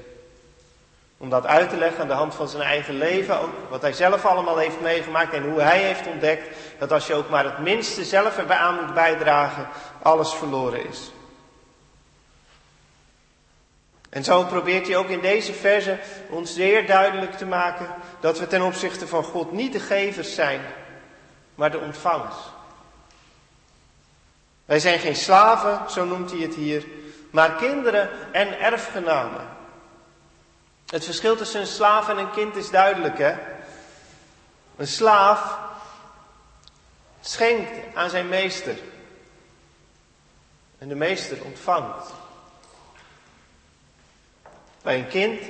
Om 1.19 1.31
dat 1.31 1.47
uit 1.47 1.71
te 1.71 1.77
leggen 1.77 2.01
aan 2.01 2.09
de 2.09 2.15
hand 2.15 2.35
van 2.35 2.49
zijn 2.49 2.63
eigen 2.63 2.95
leven, 2.95 3.41
ook 3.41 3.53
wat 3.71 3.83
hij 3.83 3.93
zelf 3.93 4.25
allemaal 4.25 4.57
heeft 4.57 4.81
meegemaakt 4.81 5.33
en 5.33 5.51
hoe 5.51 5.61
hij 5.61 5.83
heeft 5.83 6.07
ontdekt 6.07 6.57
dat 6.79 6.93
als 6.93 7.07
je 7.07 7.15
ook 7.15 7.29
maar 7.29 7.45
het 7.45 7.59
minste 7.59 8.05
zelf 8.05 8.39
erbij 8.39 8.57
aan 8.57 8.85
moet 8.85 8.95
bijdragen, 8.95 9.69
alles 10.03 10.35
verloren 10.35 10.87
is. 10.89 11.13
En 14.15 14.25
zo 14.25 14.45
probeert 14.45 14.87
hij 14.87 14.97
ook 14.97 15.09
in 15.09 15.21
deze 15.21 15.53
verse 15.53 15.99
ons 16.31 16.55
zeer 16.55 16.87
duidelijk 16.87 17.33
te 17.33 17.47
maken 17.47 17.95
dat 18.21 18.39
we 18.39 18.47
ten 18.47 18.63
opzichte 18.63 19.07
van 19.07 19.25
God 19.25 19.53
niet 19.53 19.73
de 19.73 19.81
gevers 19.81 20.35
zijn, 20.35 20.61
maar 21.55 21.71
de 21.71 21.79
ontvangers. 21.79 22.37
Wij 24.65 24.79
zijn 24.79 24.99
geen 24.99 25.17
slaven, 25.17 25.91
zo 25.91 26.05
noemt 26.05 26.31
hij 26.31 26.41
het 26.41 26.55
hier, 26.55 26.87
maar 27.31 27.55
kinderen 27.55 28.11
en 28.33 28.61
erfgenamen. 28.61 29.49
Het 30.87 31.05
verschil 31.05 31.37
tussen 31.37 31.61
een 31.61 31.67
slaaf 31.67 32.09
en 32.09 32.19
een 32.19 32.31
kind 32.31 32.57
is 32.57 32.71
duidelijk, 32.71 33.19
hè? 33.19 33.35
Een 34.77 34.87
slaaf 34.87 35.59
schenkt 37.21 37.97
aan 37.97 38.11
zijn 38.11 38.29
meester. 38.29 38.77
En 40.79 40.89
de 40.89 40.95
meester 40.95 41.45
ontvangt. 41.45 42.23
Bij 44.85 44.99
een 44.99 45.09
kind 45.09 45.43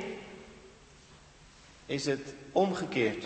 is 1.87 2.07
het 2.07 2.35
omgekeerd. 2.53 3.25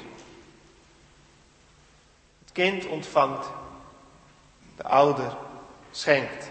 Het 2.39 2.53
kind 2.53 2.87
ontvangt, 2.87 3.47
de 4.77 4.83
ouder 4.83 5.37
schenkt. 5.91 6.51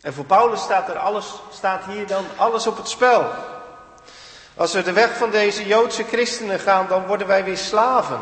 En 0.00 0.14
voor 0.14 0.24
Paulus 0.24 0.62
staat, 0.62 0.88
er 0.88 0.98
alles, 0.98 1.34
staat 1.52 1.84
hier 1.84 2.06
dan 2.06 2.24
alles 2.36 2.66
op 2.66 2.76
het 2.76 2.88
spel. 2.88 3.30
Als 4.54 4.72
we 4.72 4.82
de 4.82 4.92
weg 4.92 5.16
van 5.16 5.30
deze 5.30 5.66
Joodse 5.66 6.04
christenen 6.04 6.60
gaan, 6.60 6.88
dan 6.88 7.06
worden 7.06 7.26
wij 7.26 7.44
weer 7.44 7.58
slaven. 7.58 8.20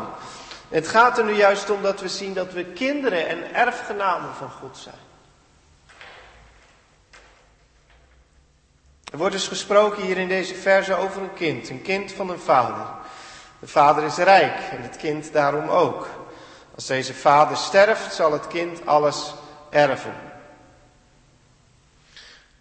Het 0.69 0.87
gaat 0.87 1.17
er 1.17 1.25
nu 1.25 1.33
juist 1.33 1.69
om 1.69 1.81
dat 1.81 1.99
we 1.99 2.09
zien 2.09 2.33
dat 2.33 2.53
we 2.53 2.65
kinderen 2.65 3.27
en 3.27 3.53
erfgenamen 3.53 4.33
van 4.35 4.51
God 4.51 4.77
zijn. 4.77 5.11
Er 9.13 9.19
wordt 9.19 9.33
dus 9.33 9.47
gesproken 9.47 10.03
hier 10.03 10.17
in 10.17 10.27
deze 10.27 10.55
verse 10.55 10.95
over 10.95 11.21
een 11.21 11.33
kind, 11.33 11.69
een 11.69 11.81
kind 11.81 12.11
van 12.11 12.29
een 12.29 12.39
vader. 12.39 12.85
De 13.59 13.67
vader 13.67 14.03
is 14.03 14.17
rijk 14.17 14.59
en 14.71 14.81
het 14.81 14.97
kind 14.97 15.33
daarom 15.33 15.69
ook. 15.69 16.07
Als 16.75 16.85
deze 16.85 17.13
vader 17.13 17.57
sterft, 17.57 18.13
zal 18.13 18.31
het 18.31 18.47
kind 18.47 18.85
alles 18.85 19.33
erven. 19.69 20.13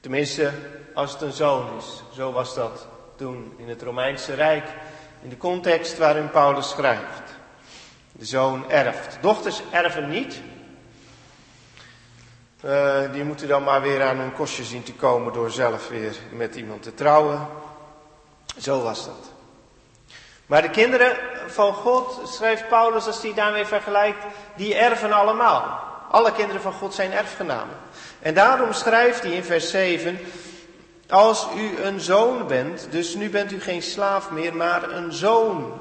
Tenminste, 0.00 0.52
als 0.94 1.12
het 1.12 1.20
een 1.20 1.32
zoon 1.32 1.76
is. 1.78 2.02
Zo 2.14 2.32
was 2.32 2.54
dat 2.54 2.86
toen 3.16 3.54
in 3.56 3.68
het 3.68 3.82
Romeinse 3.82 4.34
Rijk, 4.34 4.66
in 5.22 5.28
de 5.28 5.36
context 5.36 5.98
waarin 5.98 6.30
Paulus 6.30 6.68
schrijft. 6.68 7.22
De 8.12 8.24
zoon 8.24 8.70
erft. 8.70 9.18
Dochters 9.20 9.62
erven 9.70 10.08
niet. 10.08 10.40
Uh, 12.64 13.12
die 13.12 13.24
moeten 13.24 13.48
dan 13.48 13.62
maar 13.62 13.82
weer 13.82 14.02
aan 14.02 14.18
hun 14.18 14.32
kostje 14.32 14.64
zien 14.64 14.82
te 14.82 14.94
komen 14.94 15.32
door 15.32 15.50
zelf 15.50 15.88
weer 15.88 16.16
met 16.30 16.54
iemand 16.54 16.82
te 16.82 16.94
trouwen. 16.94 17.48
Zo 18.58 18.82
was 18.82 19.04
dat. 19.04 19.30
Maar 20.46 20.62
de 20.62 20.70
kinderen 20.70 21.16
van 21.46 21.74
God, 21.74 22.20
schrijft 22.24 22.68
Paulus 22.68 23.06
als 23.06 23.22
hij 23.22 23.34
daarmee 23.34 23.64
vergelijkt, 23.64 24.24
die 24.56 24.74
erven 24.74 25.12
allemaal. 25.12 25.80
Alle 26.10 26.32
kinderen 26.32 26.62
van 26.62 26.72
God 26.72 26.94
zijn 26.94 27.12
erfgenamen. 27.12 27.76
En 28.20 28.34
daarom 28.34 28.72
schrijft 28.72 29.22
hij 29.22 29.32
in 29.32 29.44
vers 29.44 29.70
7, 29.70 30.18
als 31.08 31.46
u 31.56 31.82
een 31.82 32.00
zoon 32.00 32.46
bent, 32.46 32.86
dus 32.90 33.14
nu 33.14 33.30
bent 33.30 33.52
u 33.52 33.60
geen 33.60 33.82
slaaf 33.82 34.30
meer, 34.30 34.56
maar 34.56 34.90
een 34.90 35.12
zoon. 35.12 35.72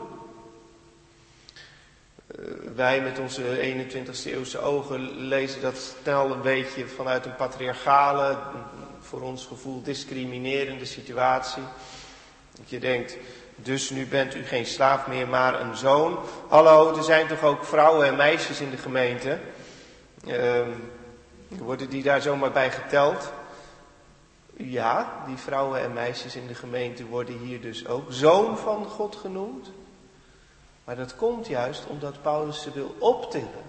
Eh, 2.41 2.47
wij 2.75 3.01
met 3.01 3.19
onze 3.19 3.43
21ste 3.43 4.31
eeuwse 4.31 4.59
ogen 4.59 5.27
lezen 5.27 5.61
dat 5.61 5.95
snel 6.01 6.31
een 6.31 6.41
beetje 6.41 6.87
vanuit 6.87 7.25
een 7.25 7.35
patriarchale, 7.35 8.37
voor 8.99 9.21
ons 9.21 9.45
gevoel 9.45 9.81
discriminerende 9.81 10.85
situatie. 10.85 11.63
Dat 12.57 12.69
je 12.69 12.79
denkt, 12.79 13.17
dus 13.55 13.89
nu 13.89 14.07
bent 14.07 14.35
u 14.35 14.45
geen 14.45 14.65
slaaf 14.65 15.07
meer, 15.07 15.27
maar 15.27 15.61
een 15.61 15.75
zoon. 15.75 16.19
Hallo, 16.47 16.95
er 16.95 17.03
zijn 17.03 17.27
toch 17.27 17.43
ook 17.43 17.65
vrouwen 17.65 18.07
en 18.07 18.15
meisjes 18.15 18.59
in 18.59 18.69
de 18.69 18.77
gemeente? 18.77 19.39
Uh, 20.27 20.61
worden 21.47 21.89
die 21.89 22.03
daar 22.03 22.21
zomaar 22.21 22.51
bij 22.51 22.71
geteld? 22.71 23.31
Ja, 24.57 25.23
die 25.27 25.37
vrouwen 25.37 25.81
en 25.81 25.93
meisjes 25.93 26.35
in 26.35 26.47
de 26.47 26.55
gemeente 26.55 27.05
worden 27.05 27.37
hier 27.37 27.61
dus 27.61 27.87
ook 27.87 28.05
zoon 28.09 28.57
van 28.57 28.85
God 28.85 29.15
genoemd. 29.15 29.71
Maar 30.83 30.95
dat 30.95 31.15
komt 31.15 31.47
juist 31.47 31.85
omdat 31.85 32.21
Paulus 32.21 32.61
ze 32.61 32.71
wil 32.71 32.95
optillen. 32.99 33.63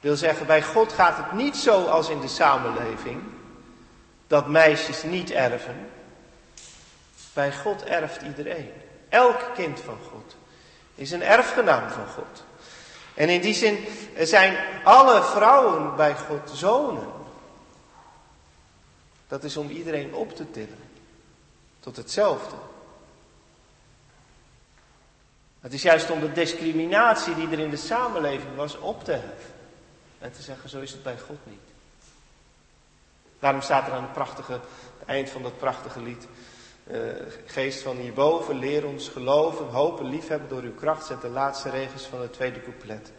Wil 0.00 0.16
zeggen, 0.16 0.46
bij 0.46 0.62
God 0.62 0.92
gaat 0.92 1.16
het 1.16 1.32
niet 1.32 1.56
zo 1.56 1.84
als 1.84 2.08
in 2.08 2.20
de 2.20 2.28
samenleving, 2.28 3.22
dat 4.26 4.46
meisjes 4.46 5.02
niet 5.02 5.30
erven. 5.30 5.90
Bij 7.32 7.52
God 7.52 7.84
erft 7.84 8.22
iedereen. 8.22 8.72
Elk 9.08 9.50
kind 9.54 9.80
van 9.80 9.98
God 10.10 10.36
is 10.94 11.10
een 11.10 11.22
erfgenaam 11.22 11.90
van 11.90 12.06
God. 12.06 12.44
En 13.14 13.28
in 13.28 13.40
die 13.40 13.54
zin 13.54 13.86
zijn 14.18 14.56
alle 14.84 15.22
vrouwen 15.22 15.96
bij 15.96 16.16
God 16.16 16.50
zonen. 16.52 17.12
Dat 19.28 19.44
is 19.44 19.56
om 19.56 19.70
iedereen 19.70 20.14
op 20.14 20.36
te 20.36 20.50
tillen. 20.50 20.82
Tot 21.80 21.96
hetzelfde. 21.96 22.56
Het 25.64 25.72
is 25.72 25.82
juist 25.82 26.10
om 26.10 26.20
de 26.20 26.32
discriminatie 26.32 27.34
die 27.34 27.48
er 27.50 27.58
in 27.58 27.70
de 27.70 27.76
samenleving 27.76 28.56
was 28.56 28.78
op 28.78 29.04
te 29.04 29.12
heffen. 29.12 29.54
En 30.18 30.32
te 30.32 30.42
zeggen, 30.42 30.68
zo 30.68 30.80
is 30.80 30.92
het 30.92 31.02
bij 31.02 31.18
God 31.18 31.38
niet. 31.44 31.60
Daarom 33.38 33.60
staat 33.60 33.86
er 33.86 33.92
aan 33.92 34.02
het 34.02 34.12
prachtige, 34.12 34.52
het 34.52 35.06
eind 35.06 35.30
van 35.30 35.42
dat 35.42 35.58
prachtige 35.58 36.02
lied. 36.02 36.26
Uh, 36.86 36.98
geest 37.46 37.82
van 37.82 37.96
hierboven, 37.96 38.58
leer 38.58 38.86
ons 38.86 39.08
geloven, 39.08 39.66
hopen, 39.66 40.08
liefhebben 40.08 40.48
door 40.48 40.62
uw 40.62 40.74
kracht. 40.74 41.06
Zet 41.06 41.20
de 41.20 41.28
laatste 41.28 41.70
regels 41.70 42.02
van 42.02 42.20
het 42.20 42.32
tweede 42.32 42.62
couplet. 42.62 43.12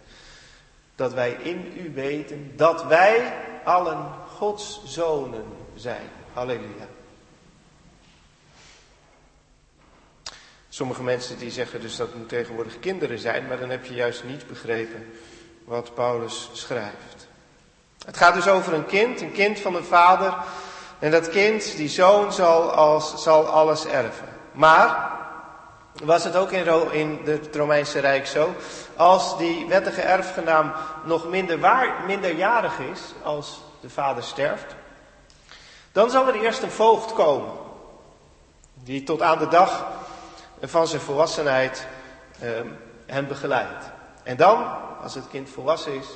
Dat 0.96 1.14
wij 1.14 1.32
in 1.32 1.74
u 1.78 1.94
weten 1.94 2.54
dat 2.56 2.84
wij 2.84 3.34
allen 3.64 4.12
Gods 4.28 4.82
zonen 4.86 5.46
zijn. 5.76 6.10
Halleluja. 6.34 6.88
Sommige 10.76 11.04
mensen 11.04 11.38
die 11.38 11.52
zeggen 11.52 11.82
dus 11.82 11.96
dat 11.96 12.14
het 12.14 12.30
tegenwoordig 12.30 12.80
kinderen 12.80 13.20
zijn, 13.20 13.48
maar 13.48 13.60
dan 13.60 13.70
heb 13.70 13.86
je 13.86 13.94
juist 13.94 14.24
niet 14.24 14.48
begrepen 14.48 15.14
wat 15.64 15.94
Paulus 15.94 16.50
schrijft. 16.54 17.28
Het 18.06 18.18
gaat 18.18 18.34
dus 18.34 18.48
over 18.48 18.74
een 18.74 18.86
kind, 18.86 19.22
een 19.22 19.32
kind 19.32 19.60
van 19.60 19.76
een 19.76 19.84
vader. 19.84 20.38
En 21.00 21.12
dat 21.12 21.30
kind, 21.30 21.76
die 21.76 21.90
zoon, 21.90 22.34
zal, 22.34 22.72
als, 22.72 23.24
zal 23.24 23.46
alles 23.46 23.86
erven. 23.86 24.28
Maar, 24.52 25.12
was 26.04 26.24
het 26.24 26.36
ook 26.36 26.52
in, 26.52 26.92
in 26.92 27.20
het 27.24 27.56
Romeinse 27.56 28.00
Rijk 28.00 28.28
zo, 28.28 28.56
als 28.96 29.38
die 29.38 29.66
wettige 29.68 30.02
erfgenaam 30.02 30.74
nog 31.04 31.28
minder 31.30 31.60
waar, 31.60 32.04
minderjarig 32.06 32.80
is, 32.80 33.02
als 33.24 33.62
de 33.82 33.90
vader 33.90 34.24
sterft, 34.24 34.76
dan 35.92 36.10
zal 36.10 36.28
er 36.28 36.42
eerst 36.42 36.62
een 36.62 36.72
voogd 36.72 37.14
komen, 37.14 37.52
die 38.74 39.04
tot 39.04 39.22
aan 39.22 39.40
de 39.40 39.48
dag 39.48 40.04
van 40.62 40.88
zijn 40.88 41.02
volwassenheid 41.02 41.88
eh, 42.40 42.50
hem 43.06 43.28
begeleidt. 43.28 43.86
En 44.24 44.38
dan, 44.38 44.66
als 45.02 45.16
het 45.16 45.28
kind 45.28 45.50
volwassen 45.50 45.94
is, 45.94 46.08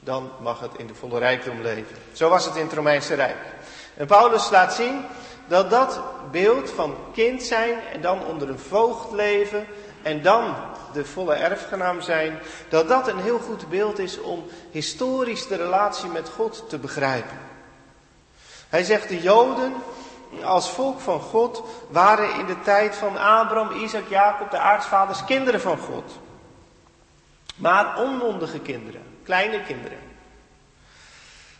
dan 0.00 0.30
mag 0.40 0.60
het 0.60 0.70
in 0.76 0.86
de 0.86 0.94
volle 0.94 1.18
rijkdom 1.18 1.60
leven. 1.60 1.96
Zo 2.12 2.28
was 2.28 2.44
het 2.44 2.56
in 2.56 2.64
het 2.64 2.72
Romeinse 2.72 3.14
Rijk. 3.14 3.36
En 3.96 4.06
Paulus 4.06 4.50
laat 4.50 4.74
zien 4.74 5.04
dat 5.48 5.70
dat 5.70 6.00
beeld 6.30 6.70
van 6.70 6.96
kind 7.12 7.42
zijn 7.42 7.78
en 7.92 8.00
dan 8.00 8.24
onder 8.24 8.48
een 8.48 8.58
voogd 8.58 9.12
leven 9.12 9.66
en 10.02 10.22
dan 10.22 10.54
de 10.92 11.04
volle 11.04 11.34
erfgenaam 11.34 12.00
zijn, 12.00 12.38
dat 12.68 12.88
dat 12.88 13.08
een 13.08 13.18
heel 13.18 13.38
goed 13.38 13.68
beeld 13.68 13.98
is 13.98 14.20
om 14.20 14.44
historisch 14.70 15.46
de 15.46 15.56
relatie 15.56 16.08
met 16.08 16.28
God 16.28 16.64
te 16.68 16.78
begrijpen. 16.78 17.38
Hij 18.68 18.84
zegt 18.84 19.08
de 19.08 19.20
Joden 19.20 19.74
als 20.44 20.70
volk 20.70 21.00
van 21.00 21.20
God 21.20 21.62
waren 21.88 22.38
in 22.38 22.46
de 22.46 22.60
tijd 22.60 22.94
van 22.94 23.16
Abraham, 23.16 23.70
Isaac, 23.70 24.08
Jacob, 24.08 24.50
de 24.50 24.58
aartsvaders, 24.58 25.24
kinderen 25.24 25.60
van 25.60 25.78
God. 25.78 26.18
Maar 27.56 27.98
onmondige 27.98 28.60
kinderen, 28.60 29.02
kleine 29.22 29.62
kinderen. 29.62 29.98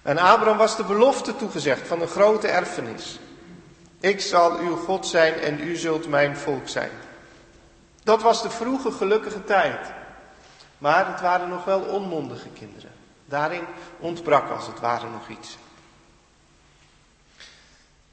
En 0.03 0.19
Abraham 0.19 0.57
was 0.57 0.77
de 0.77 0.85
belofte 0.85 1.37
toegezegd 1.37 1.89
van 1.89 2.01
een 2.01 2.09
grote 2.09 2.49
erfenis. 2.49 3.19
Ik 4.01 4.21
zal 4.21 4.59
uw 4.59 4.77
God 4.77 5.07
zijn 5.07 5.35
en 5.35 5.61
u 5.61 5.77
zult 5.77 6.09
mijn 6.09 6.37
volk 6.37 6.69
zijn. 6.69 6.91
Dat 8.03 8.23
was 8.23 8.43
de 8.43 8.51
vroege 8.51 8.93
gelukkige 8.93 9.45
tijd. 9.45 9.93
Maar 10.79 11.07
het 11.07 11.21
waren 11.21 11.49
nog 11.49 11.65
wel 11.65 11.81
onmondige 11.81 12.49
kinderen. 12.49 12.91
Daarin 13.25 13.65
ontbrak 13.99 14.51
als 14.51 14.67
het 14.67 14.81
ware 14.81 15.09
nog 15.09 15.29
iets. 15.29 15.59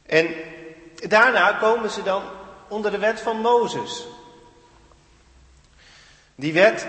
En 0.05 0.35
daarna 1.07 1.51
komen 1.51 1.89
ze 1.89 2.03
dan 2.03 2.23
onder 2.67 2.91
de 2.91 2.97
wet 2.97 3.21
van 3.21 3.37
Mozes. 3.37 4.07
Die 6.35 6.53
wet, 6.53 6.87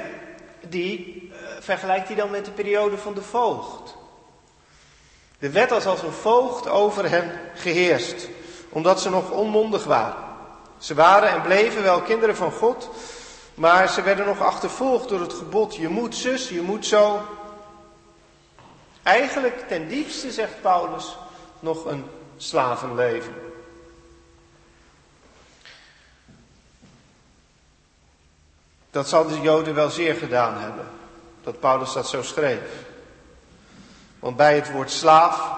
die 0.69 1.23
uh, 1.33 1.35
vergelijkt 1.61 2.07
hij 2.07 2.17
dan 2.17 2.31
met 2.31 2.45
de 2.45 2.51
periode 2.51 2.99
van 2.99 3.15
de 3.15 3.23
voogd. 3.23 3.97
De 5.39 5.51
wet 5.51 5.71
was 5.71 5.87
als 5.87 6.03
een 6.03 6.13
voogd 6.13 6.69
over 6.69 7.11
hen 7.11 7.41
geheerst, 7.55 8.29
omdat 8.69 9.01
ze 9.01 9.11
nog 9.11 9.31
onmondig 9.31 9.85
waren. 9.85 10.25
Ze 10.79 10.95
waren 10.95 11.29
en 11.29 11.43
bleven 11.43 11.83
wel 11.83 12.03
kinderen 12.03 12.37
van 12.37 12.53
God, 12.53 12.91
maar 13.55 13.89
ze 13.89 14.03
werden 14.03 14.27
nog 14.27 14.41
achtervolgd 14.41 15.09
door 15.09 15.21
het 15.21 15.33
gebod, 15.33 15.77
je 15.77 15.89
moet 15.89 16.17
zus, 16.17 16.49
je 16.49 16.63
moet 16.63 16.87
zo. 16.87 17.21
Eigenlijk 19.03 19.69
ten 19.69 19.89
diepste, 19.89 20.33
zegt 20.33 20.61
Paulus, 20.61 21.17
nog 21.61 21.85
een 21.85 22.05
slavenleven. 22.45 23.35
Dat 28.91 29.09
zal 29.09 29.29
de 29.29 29.41
Joden 29.41 29.75
wel 29.75 29.91
zeer 29.91 30.15
gedaan 30.15 30.59
hebben, 30.59 30.87
dat 31.43 31.61
Paulus 31.61 31.93
dat 31.93 32.09
zo 32.09 32.23
schreef. 32.23 32.61
Want 34.19 34.37
bij 34.37 34.55
het 34.55 34.71
woord 34.71 34.91
slaaf 34.91 35.53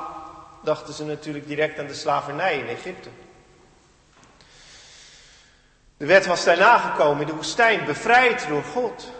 dachten 0.62 0.94
ze 0.94 1.04
natuurlijk 1.04 1.46
direct 1.46 1.78
aan 1.78 1.86
de 1.86 1.94
slavernij 1.94 2.58
in 2.58 2.66
Egypte. 2.66 3.08
De 5.96 6.06
wet 6.06 6.26
was 6.26 6.44
daarna 6.44 6.78
gekomen 6.78 7.20
in 7.20 7.26
de 7.26 7.34
woestijn, 7.34 7.84
bevrijd 7.84 8.48
door 8.48 8.62
God. 8.62 9.10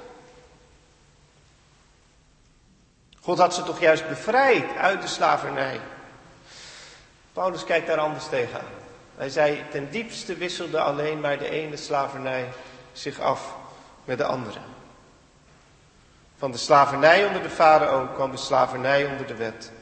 God 3.21 3.39
had 3.39 3.55
ze 3.55 3.63
toch 3.63 3.81
juist 3.81 4.09
bevrijd 4.09 4.77
uit 4.77 5.03
de 5.03 5.09
slavernij. 5.09 5.81
Paulus 7.37 7.65
kijkt 7.65 7.87
daar 7.87 7.99
anders 7.99 8.29
tegenaan. 8.29 8.65
Hij 9.17 9.29
zei, 9.29 9.65
ten 9.71 9.91
diepste 9.91 10.37
wisselde 10.37 10.81
alleen 10.81 11.21
maar 11.21 11.39
de 11.39 11.51
ene 11.51 11.77
slavernij 11.77 12.49
zich 12.93 13.21
af 13.21 13.55
met 14.05 14.19
de 14.19 14.25
andere. 14.25 14.59
Van 16.39 16.51
de 16.51 16.59
slavernij 16.59 17.27
onder 17.27 17.43
de 17.43 17.51
farao 17.51 18.07
kwam 18.15 18.31
de 18.31 18.37
slavernij 18.37 19.07
onder 19.07 19.27
de 19.27 19.35
wet. 19.35 19.73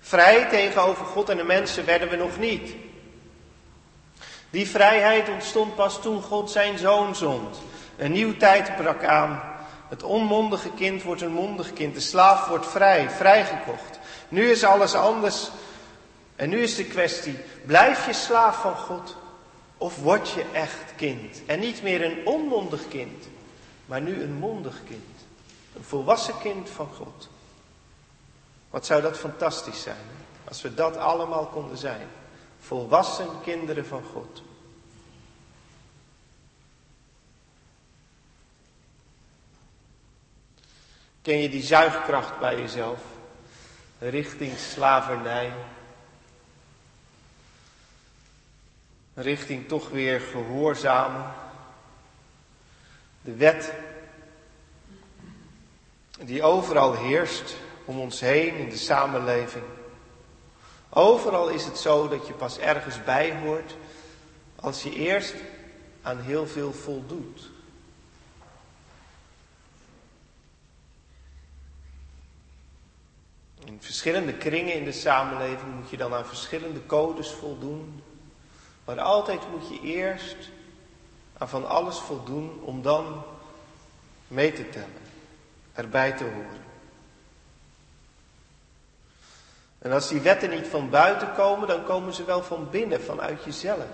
Vrij 0.00 0.48
tegenover 0.48 1.04
God 1.04 1.28
en 1.28 1.36
de 1.36 1.44
mensen 1.44 1.84
werden 1.84 2.08
we 2.08 2.16
nog 2.16 2.38
niet. 2.38 2.74
Die 4.50 4.68
vrijheid 4.68 5.28
ontstond 5.28 5.74
pas 5.74 6.00
toen 6.00 6.22
God 6.22 6.50
zijn 6.50 6.78
zoon 6.78 7.14
zond. 7.14 7.58
Een 7.96 8.12
nieuw 8.12 8.36
tijd 8.36 8.76
brak 8.76 9.04
aan. 9.04 9.42
Het 9.88 10.02
onmondige 10.02 10.70
kind 10.70 11.02
wordt 11.02 11.22
een 11.22 11.32
mondig 11.32 11.72
kind. 11.72 11.94
De 11.94 12.00
slaaf 12.00 12.46
wordt 12.46 12.66
vrij, 12.66 13.10
vrijgekocht. 13.10 13.98
Nu 14.28 14.50
is 14.50 14.64
alles 14.64 14.94
anders. 14.94 15.50
En 16.38 16.48
nu 16.48 16.58
is 16.62 16.74
de 16.74 16.84
kwestie, 16.84 17.38
blijf 17.66 18.06
je 18.06 18.12
slaaf 18.12 18.60
van 18.60 18.76
God 18.76 19.16
of 19.76 19.96
word 19.96 20.30
je 20.30 20.44
echt 20.52 20.94
kind? 20.96 21.42
En 21.46 21.60
niet 21.60 21.82
meer 21.82 22.04
een 22.04 22.26
onmondig 22.26 22.88
kind, 22.88 23.28
maar 23.86 24.00
nu 24.00 24.22
een 24.22 24.32
mondig 24.32 24.80
kind. 24.86 25.26
Een 25.76 25.84
volwassen 25.84 26.38
kind 26.38 26.70
van 26.70 26.88
God. 26.94 27.28
Wat 28.70 28.86
zou 28.86 29.02
dat 29.02 29.18
fantastisch 29.18 29.82
zijn 29.82 30.06
als 30.44 30.62
we 30.62 30.74
dat 30.74 30.96
allemaal 30.96 31.46
konden 31.46 31.78
zijn. 31.78 32.06
Volwassen 32.60 33.28
kinderen 33.42 33.86
van 33.86 34.02
God. 34.12 34.42
Ken 41.22 41.38
je 41.38 41.48
die 41.48 41.62
zuigkracht 41.62 42.38
bij 42.38 42.60
jezelf? 42.60 43.00
Richting 43.98 44.58
slavernij. 44.58 45.52
Richting 49.18 49.68
toch 49.68 49.90
weer 49.90 50.20
gehoorzamen. 50.20 51.32
De 53.20 53.34
wet 53.34 53.72
die 56.20 56.42
overal 56.42 56.94
heerst 56.94 57.56
om 57.84 58.00
ons 58.00 58.20
heen 58.20 58.54
in 58.54 58.68
de 58.68 58.76
samenleving. 58.76 59.64
Overal 60.88 61.48
is 61.48 61.64
het 61.64 61.78
zo 61.78 62.08
dat 62.08 62.26
je 62.26 62.32
pas 62.32 62.58
ergens 62.58 63.04
bij 63.04 63.38
hoort 63.40 63.76
als 64.56 64.82
je 64.82 64.94
eerst 64.94 65.34
aan 66.02 66.20
heel 66.20 66.46
veel 66.46 66.72
voldoet. 66.72 67.50
In 73.64 73.78
verschillende 73.80 74.34
kringen 74.34 74.74
in 74.74 74.84
de 74.84 74.92
samenleving 74.92 75.74
moet 75.74 75.90
je 75.90 75.96
dan 75.96 76.14
aan 76.14 76.26
verschillende 76.26 76.86
codes 76.86 77.30
voldoen. 77.30 78.02
Maar 78.88 79.00
altijd 79.00 79.40
moet 79.50 79.68
je 79.68 79.80
eerst 79.80 80.36
aan 81.38 81.48
van 81.48 81.68
alles 81.68 81.98
voldoen 81.98 82.60
om 82.62 82.82
dan 82.82 83.22
mee 84.28 84.52
te 84.52 84.68
tellen, 84.68 84.88
erbij 85.72 86.12
te 86.12 86.24
horen. 86.24 86.60
En 89.78 89.92
als 89.92 90.08
die 90.08 90.20
wetten 90.20 90.50
niet 90.50 90.66
van 90.66 90.90
buiten 90.90 91.34
komen, 91.34 91.68
dan 91.68 91.84
komen 91.84 92.14
ze 92.14 92.24
wel 92.24 92.42
van 92.42 92.70
binnen, 92.70 93.02
vanuit 93.02 93.44
jezelf. 93.44 93.86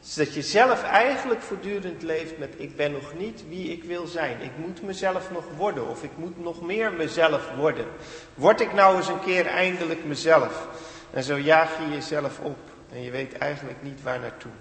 Dus 0.00 0.14
dat 0.14 0.34
je 0.34 0.42
zelf 0.42 0.82
eigenlijk 0.82 1.42
voortdurend 1.42 2.02
leeft 2.02 2.38
met 2.38 2.54
ik 2.56 2.76
ben 2.76 2.92
nog 2.92 3.14
niet 3.14 3.44
wie 3.48 3.72
ik 3.72 3.84
wil 3.84 4.06
zijn. 4.06 4.40
Ik 4.40 4.56
moet 4.56 4.82
mezelf 4.82 5.30
nog 5.30 5.44
worden 5.56 5.88
of 5.88 6.02
ik 6.02 6.16
moet 6.16 6.42
nog 6.42 6.60
meer 6.60 6.92
mezelf 6.92 7.50
worden. 7.56 7.86
Word 8.34 8.60
ik 8.60 8.72
nou 8.72 8.96
eens 8.96 9.08
een 9.08 9.24
keer 9.24 9.46
eindelijk 9.46 10.04
mezelf? 10.04 10.68
En 11.12 11.22
zo 11.22 11.38
jaag 11.38 11.78
je 11.78 11.88
jezelf 11.88 12.40
op 12.40 12.58
en 12.90 13.02
je 13.02 13.10
weet 13.10 13.38
eigenlijk 13.38 13.82
niet 13.82 14.02
waar 14.02 14.20
naartoe. 14.20 14.52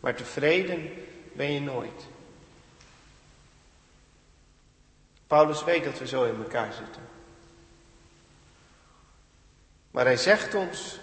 Maar 0.00 0.14
tevreden 0.14 0.90
ben 1.32 1.52
je 1.52 1.60
nooit. 1.60 2.06
Paulus 5.26 5.64
weet 5.64 5.84
dat 5.84 5.98
we 5.98 6.06
zo 6.06 6.24
in 6.24 6.42
elkaar 6.42 6.72
zitten. 6.72 7.02
Maar 9.90 10.04
hij 10.04 10.16
zegt 10.16 10.54
ons, 10.54 11.00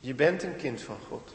je 0.00 0.14
bent 0.14 0.42
een 0.42 0.56
kind 0.56 0.80
van 0.80 0.98
God. 1.08 1.34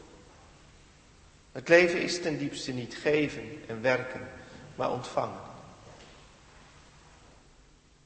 Het 1.52 1.68
leven 1.70 2.02
is 2.02 2.22
ten 2.22 2.38
diepste 2.38 2.72
niet 2.72 2.96
geven 2.96 3.64
en 3.68 3.82
werken, 3.82 4.30
maar 4.76 4.92
ontvangen. 4.92 5.42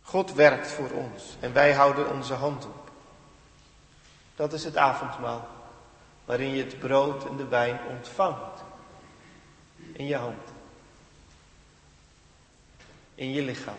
God 0.01 0.33
werkt 0.33 0.67
voor 0.67 0.89
ons 0.89 1.35
en 1.39 1.53
wij 1.53 1.73
houden 1.73 2.09
onze 2.09 2.33
hand 2.33 2.65
op. 2.65 2.86
Dat 4.37 4.53
is 4.53 4.63
het 4.63 4.77
avondmaal, 4.77 5.47
waarin 6.25 6.49
je 6.49 6.63
het 6.63 6.79
brood 6.79 7.25
en 7.25 7.35
de 7.37 7.47
wijn 7.47 7.79
ontvangt. 7.89 8.63
In 9.91 10.05
je 10.05 10.15
hand. 10.15 10.43
In 13.15 13.31
je 13.31 13.41
lichaam. 13.41 13.77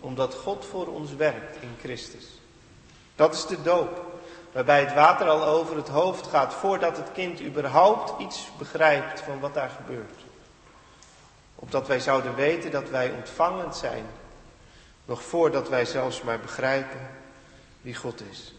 Omdat 0.00 0.34
God 0.34 0.64
voor 0.64 0.86
ons 0.86 1.14
werkt 1.14 1.62
in 1.62 1.76
Christus. 1.80 2.26
Dat 3.16 3.34
is 3.34 3.46
de 3.46 3.62
doop. 3.62 4.06
Waarbij 4.52 4.80
het 4.80 4.94
water 4.94 5.28
al 5.28 5.44
over 5.44 5.76
het 5.76 5.88
hoofd 5.88 6.26
gaat 6.26 6.54
voordat 6.54 6.96
het 6.96 7.12
kind 7.12 7.40
überhaupt 7.40 8.20
iets 8.20 8.48
begrijpt 8.58 9.20
van 9.20 9.40
wat 9.40 9.54
daar 9.54 9.70
gebeurt. 9.70 10.24
Opdat 11.54 11.86
wij 11.86 12.00
zouden 12.00 12.34
weten 12.34 12.70
dat 12.70 12.88
wij 12.88 13.10
ontvangend 13.10 13.76
zijn. 13.76 14.04
Nog 15.04 15.22
voordat 15.22 15.68
wij 15.68 15.84
zelfs 15.84 16.22
maar 16.22 16.40
begrijpen 16.40 17.16
wie 17.80 17.94
God 17.94 18.22
is. 18.30 18.52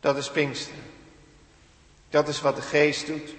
Dat 0.00 0.16
is 0.16 0.30
Pinksteren. 0.30 0.82
Dat 2.10 2.28
is 2.28 2.40
wat 2.40 2.56
de 2.56 2.62
geest 2.62 3.06
doet. 3.06 3.34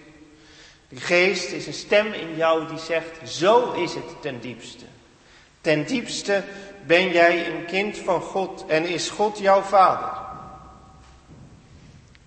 De 0.89 0.99
geest 0.99 1.51
is 1.51 1.67
een 1.67 1.73
stem 1.73 2.13
in 2.13 2.35
jou 2.35 2.67
die 2.67 2.79
zegt, 2.79 3.29
zo 3.29 3.71
is 3.71 3.93
het 3.93 4.21
ten 4.21 4.39
diepste. 4.39 4.85
Ten 5.61 5.85
diepste 5.85 6.43
ben 6.85 7.11
jij 7.11 7.51
een 7.51 7.65
kind 7.65 7.97
van 7.97 8.21
God 8.21 8.65
en 8.67 8.85
is 8.85 9.09
God 9.09 9.39
jouw 9.39 9.61
vader. 9.61 10.25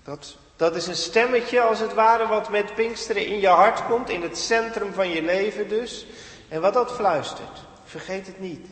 Dat, 0.03 0.37
dat 0.57 0.77
is 0.77 0.87
een 0.87 0.97
stemmetje 0.97 1.61
als 1.61 1.79
het 1.79 1.95
ware 1.95 2.27
wat 2.27 2.51
met 2.51 2.75
Pinksteren 2.75 3.27
in 3.27 3.41
je 3.41 3.49
hart 3.49 3.87
komt, 3.87 4.09
in 4.09 4.23
het 4.23 4.39
centrum 4.39 4.93
van 4.93 5.09
je 5.09 5.23
leven 5.23 5.69
dus. 5.69 6.07
En 6.49 6.61
wat 6.61 6.75
dat 6.75 6.93
fluistert, 6.93 7.61
vergeet 7.85 8.27
het 8.27 8.41
niet. 8.41 8.67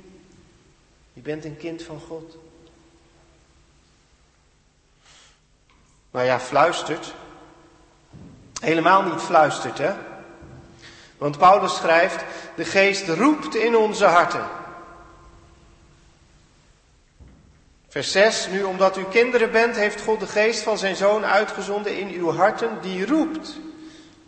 Je 1.19 1.25
bent 1.25 1.45
een 1.45 1.57
kind 1.57 1.83
van 1.83 2.01
God. 2.01 2.37
Maar 6.11 6.25
ja, 6.25 6.41
fluistert. 6.41 7.15
Helemaal 8.61 9.03
niet 9.03 9.21
fluistert, 9.21 9.79
hè? 9.79 9.95
Want 11.17 11.39
Paulus 11.39 11.77
schrijft, 11.77 12.25
de 12.57 12.65
geest 12.65 13.09
roept 13.09 13.55
in 13.55 13.77
onze 13.77 14.05
harten. 14.05 14.49
Vers 17.89 18.13
6, 18.13 18.49
nu 18.49 18.63
omdat 18.63 18.97
u 18.97 19.05
kinderen 19.05 19.51
bent, 19.51 19.77
heeft 19.77 20.01
God 20.01 20.21
de 20.21 20.27
geest 20.27 20.63
van 20.63 20.79
zijn 20.79 20.97
zoon 20.97 21.25
uitgezonden 21.25 21.99
in 21.99 22.09
uw 22.09 22.33
harten, 22.33 22.81
die 22.81 23.07
roept. 23.07 23.59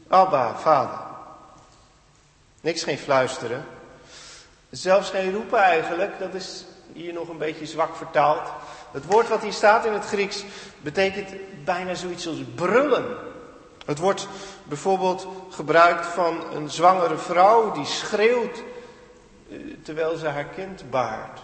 Abba, 0.09 0.57
vader. 0.57 1.01
Niks 2.61 2.83
geen 2.83 2.99
fluisteren. 2.99 3.67
Zelfs 4.71 5.11
geen 5.11 5.33
roepen 5.33 5.59
eigenlijk, 5.59 6.19
dat 6.19 6.35
is 6.35 6.65
hier 6.93 7.13
nog 7.13 7.29
een 7.29 7.39
beetje 7.39 7.67
zwak 7.67 7.97
vertaald. 7.97 8.53
Het 8.93 9.07
woord 9.07 9.29
wat 9.29 9.43
hier 9.43 9.53
staat 9.53 9.85
in 9.85 9.93
het 9.93 10.05
Grieks 10.05 10.45
betekent 10.83 11.29
bijna 11.65 11.95
zoiets 11.95 12.27
als 12.29 12.39
brullen. 12.55 13.17
Het 13.87 13.99
wordt 13.99 14.29
bijvoorbeeld 14.65 15.27
gebruikt 15.51 16.07
van 16.07 16.55
een 16.55 16.71
zwangere 16.71 17.17
vrouw 17.17 17.73
die 17.73 17.85
schreeuwt 17.85 18.63
eh, 19.51 19.57
terwijl 19.83 20.17
ze 20.17 20.29
haar 20.29 20.45
kind 20.45 20.91
baart. 20.91 21.41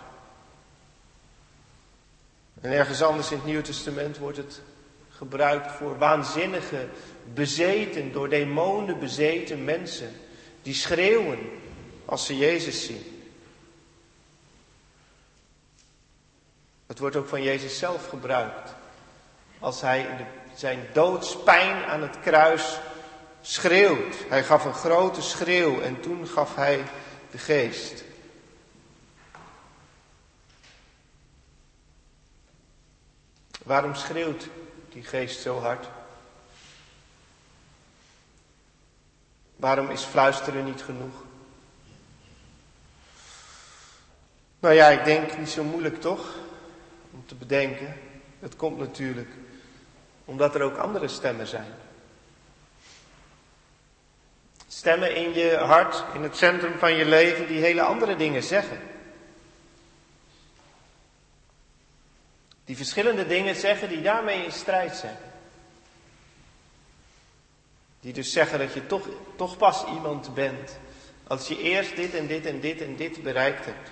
En 2.61 2.73
ergens 2.73 3.03
anders 3.03 3.31
in 3.31 3.37
het 3.37 3.47
Nieuwe 3.47 3.63
Testament 3.63 4.19
wordt 4.19 4.37
het 4.37 4.63
gebruikt 5.09 5.73
voor 5.73 5.99
waanzinnige, 5.99 6.87
bezeten, 7.35 8.13
door 8.13 8.29
demonen 8.29 8.99
bezeten 8.99 9.65
mensen. 9.65 10.11
Die 10.63 10.75
schreeuwen 10.75 11.39
als 12.05 12.27
ze 12.27 12.37
Jezus 12.37 12.87
zien. 12.87 13.16
Het 16.87 16.99
wordt 16.99 17.17
ook 17.17 17.29
van 17.29 17.43
Jezus 17.43 17.79
zelf 17.79 18.09
gebruikt. 18.09 18.75
Als 19.59 19.81
hij 19.81 20.01
in 20.01 20.27
zijn 20.55 20.87
doodspijn 20.93 21.85
aan 21.85 22.03
het 22.03 22.21
kruis 22.21 22.79
schreeuwt. 23.41 24.15
Hij 24.29 24.45
gaf 24.45 24.65
een 24.65 24.75
grote 24.75 25.23
schreeuw 25.23 25.81
en 25.81 26.01
toen 26.01 26.27
gaf 26.27 26.55
hij 26.55 26.85
de 27.31 27.39
geest. 27.39 28.05
Waarom 33.63 33.95
schreeuwt 33.95 34.47
die 34.89 35.03
geest 35.03 35.41
zo 35.41 35.61
hard? 35.61 35.87
Waarom 39.57 39.91
is 39.91 40.03
fluisteren 40.03 40.65
niet 40.65 40.83
genoeg? 40.83 41.15
Nou 44.59 44.75
ja, 44.75 44.89
ik 44.89 45.05
denk 45.05 45.39
niet 45.39 45.51
zo 45.51 45.65
moeilijk 45.65 46.01
toch? 46.01 46.35
Te 47.27 47.35
bedenken. 47.35 47.97
Het 48.41 48.57
komt 48.57 48.79
natuurlijk 48.79 49.31
omdat 50.25 50.55
er 50.55 50.63
ook 50.63 50.77
andere 50.77 51.09
stemmen 51.09 51.47
zijn. 51.47 51.75
Stemmen 54.69 55.17
in 55.17 55.35
je 55.35 55.57
hart, 55.57 56.05
in 56.15 56.23
het 56.23 56.37
centrum 56.37 56.79
van 56.79 56.95
je 56.95 57.05
leven, 57.05 57.47
die 57.47 57.61
hele 57.61 57.83
andere 57.83 58.17
dingen 58.17 58.43
zeggen. 58.43 58.81
Die 62.65 62.77
verschillende 62.77 63.27
dingen 63.27 63.55
zeggen 63.55 63.89
die 63.89 64.03
daarmee 64.03 64.45
in 64.45 64.53
strijd 64.53 64.97
zijn. 64.97 65.17
Die 68.01 68.13
dus 68.13 68.33
zeggen 68.33 68.59
dat 68.59 68.73
je 68.73 68.87
toch, 68.87 69.09
toch 69.37 69.57
pas 69.57 69.85
iemand 69.87 70.35
bent 70.35 70.79
als 71.27 71.49
je 71.49 71.63
eerst 71.63 71.97
dit 71.97 72.15
en 72.15 72.27
dit 72.27 72.47
en 72.47 72.61
dit 72.61 72.81
en 72.81 72.97
dit 72.97 73.23
bereikt 73.23 73.65
hebt. 73.65 73.91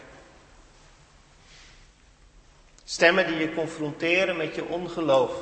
Stemmen 2.85 3.27
die 3.27 3.37
je 3.37 3.55
confronteren 3.55 4.37
met 4.37 4.55
je 4.55 4.65
ongeloof. 4.65 5.33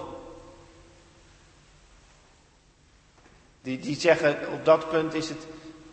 Die, 3.62 3.78
die 3.78 4.00
zeggen 4.00 4.52
op 4.52 4.64
dat 4.64 4.88
punt 4.88 5.14
is 5.14 5.28
het, 5.28 5.46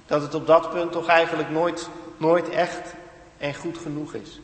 dat 0.05 0.21
het 0.21 0.33
op 0.33 0.47
dat 0.47 0.69
punt 0.69 0.91
toch 0.91 1.07
eigenlijk 1.07 1.49
nooit, 1.49 1.89
nooit 2.17 2.49
echt 2.49 2.93
en 3.37 3.55
goed 3.55 3.77
genoeg 3.77 4.13
is. 4.13 4.39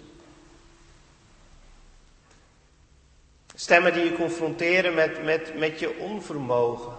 Stemmen 3.56 3.94
die 3.94 4.04
je 4.04 4.16
confronteren 4.16 4.94
met, 4.94 5.24
met, 5.24 5.58
met 5.58 5.80
je 5.80 5.98
onvermogen. 5.98 6.98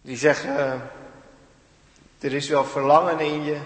Die 0.00 0.16
zeggen, 0.16 0.58
eh, 0.58 0.80
er 2.24 2.32
is 2.32 2.48
wel 2.48 2.64
verlangen 2.64 3.20
in 3.20 3.44
je 3.44 3.58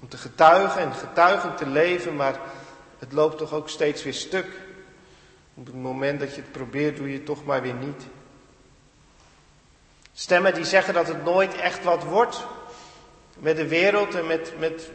om 0.00 0.08
te 0.08 0.16
getuigen 0.16 0.80
en 0.80 0.92
getuigen 0.92 1.56
te 1.56 1.66
leven, 1.66 2.16
maar 2.16 2.40
het 2.98 3.12
loopt 3.12 3.38
toch 3.38 3.52
ook 3.52 3.68
steeds 3.68 4.02
weer 4.02 4.14
stuk. 4.14 4.46
Op 5.54 5.66
het 5.66 5.74
moment 5.74 6.20
dat 6.20 6.34
je 6.34 6.40
het 6.40 6.52
probeert, 6.52 6.96
doe 6.96 7.08
je 7.08 7.14
het 7.14 7.26
toch 7.26 7.44
maar 7.44 7.62
weer 7.62 7.74
niet. 7.74 8.02
Stemmen 10.12 10.54
die 10.54 10.64
zeggen 10.64 10.94
dat 10.94 11.06
het 11.06 11.24
nooit 11.24 11.54
echt 11.54 11.84
wat 11.84 12.04
wordt 12.04 12.46
met 13.38 13.56
de 13.56 13.68
wereld 13.68 14.14
en 14.14 14.26
met, 14.26 14.52
met 14.58 14.90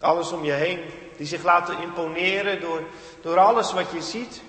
alles 0.00 0.32
om 0.32 0.44
je 0.44 0.52
heen. 0.52 0.80
Die 1.16 1.26
zich 1.26 1.42
laten 1.42 1.82
imponeren 1.82 2.60
door, 2.60 2.82
door 3.20 3.38
alles 3.38 3.72
wat 3.72 3.90
je 3.90 4.02
ziet, 4.02 4.40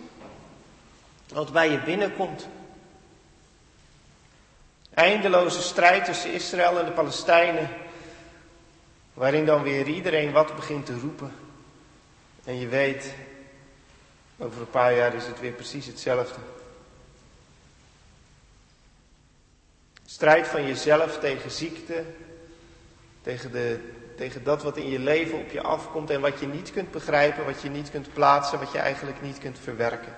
wat 1.34 1.52
bij 1.52 1.72
je 1.72 1.80
binnenkomt. 1.80 2.48
Eindeloze 4.98 5.62
strijd 5.62 6.06
tussen 6.06 6.34
Israël 6.34 6.80
en 6.80 6.86
de 6.86 6.92
Palestijnen, 6.92 7.70
waarin 9.14 9.46
dan 9.46 9.64
weer 9.64 9.88
iedereen 9.88 10.32
wat 10.32 10.56
begint 10.56 10.86
te 10.86 11.00
roepen. 11.00 11.32
En 12.44 12.60
je 12.60 12.68
weet, 12.68 13.14
over 14.38 14.62
een 14.62 14.70
paar 14.70 14.96
jaar 14.96 15.14
is 15.14 15.26
het 15.26 15.40
weer 15.40 15.52
precies 15.52 15.86
hetzelfde. 15.86 16.40
Strijd 20.06 20.48
van 20.48 20.68
jezelf 20.68 21.20
tegen 21.20 21.52
ziekte, 21.52 22.04
tegen, 23.22 23.52
de, 23.52 23.80
tegen 24.16 24.44
dat 24.44 24.64
wat 24.64 24.78
in 24.78 24.90
je 24.90 25.00
leven 25.00 25.40
op 25.40 25.52
je 25.52 25.62
afkomt 25.62 26.10
en 26.10 26.22
wat 26.22 26.40
je 26.40 26.48
niet 26.48 26.72
kunt 26.72 26.92
begrijpen, 26.92 27.46
wat 27.46 27.62
je 27.62 27.70
niet 27.70 27.92
kunt 27.92 28.14
plaatsen, 28.14 28.60
wat 28.60 28.72
je 28.72 28.80
eigenlijk 28.80 29.22
niet 29.22 29.38
kunt 29.38 29.60
verwerken. 29.60 30.16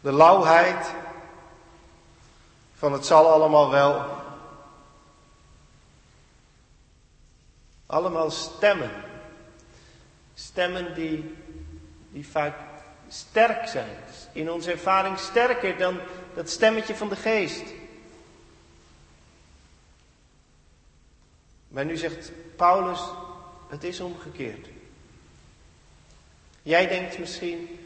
De 0.00 0.12
lauwheid 0.12 0.86
van 2.78 2.92
het 2.92 3.06
zal 3.06 3.30
allemaal 3.30 3.70
wel. 3.70 4.06
Allemaal 7.86 8.30
stemmen. 8.30 8.90
Stemmen 10.34 10.94
die, 10.94 11.34
die 12.10 12.28
vaak 12.28 12.54
sterk 13.08 13.68
zijn. 13.68 13.96
In 14.32 14.50
onze 14.50 14.70
ervaring 14.70 15.18
sterker 15.18 15.78
dan 15.78 16.00
dat 16.34 16.50
stemmetje 16.50 16.94
van 16.94 17.08
de 17.08 17.16
geest. 17.16 17.64
Maar 21.68 21.84
nu 21.84 21.96
zegt 21.96 22.30
Paulus, 22.56 23.00
het 23.68 23.84
is 23.84 24.00
omgekeerd. 24.00 24.66
Jij 26.62 26.86
denkt 26.86 27.18
misschien 27.18 27.78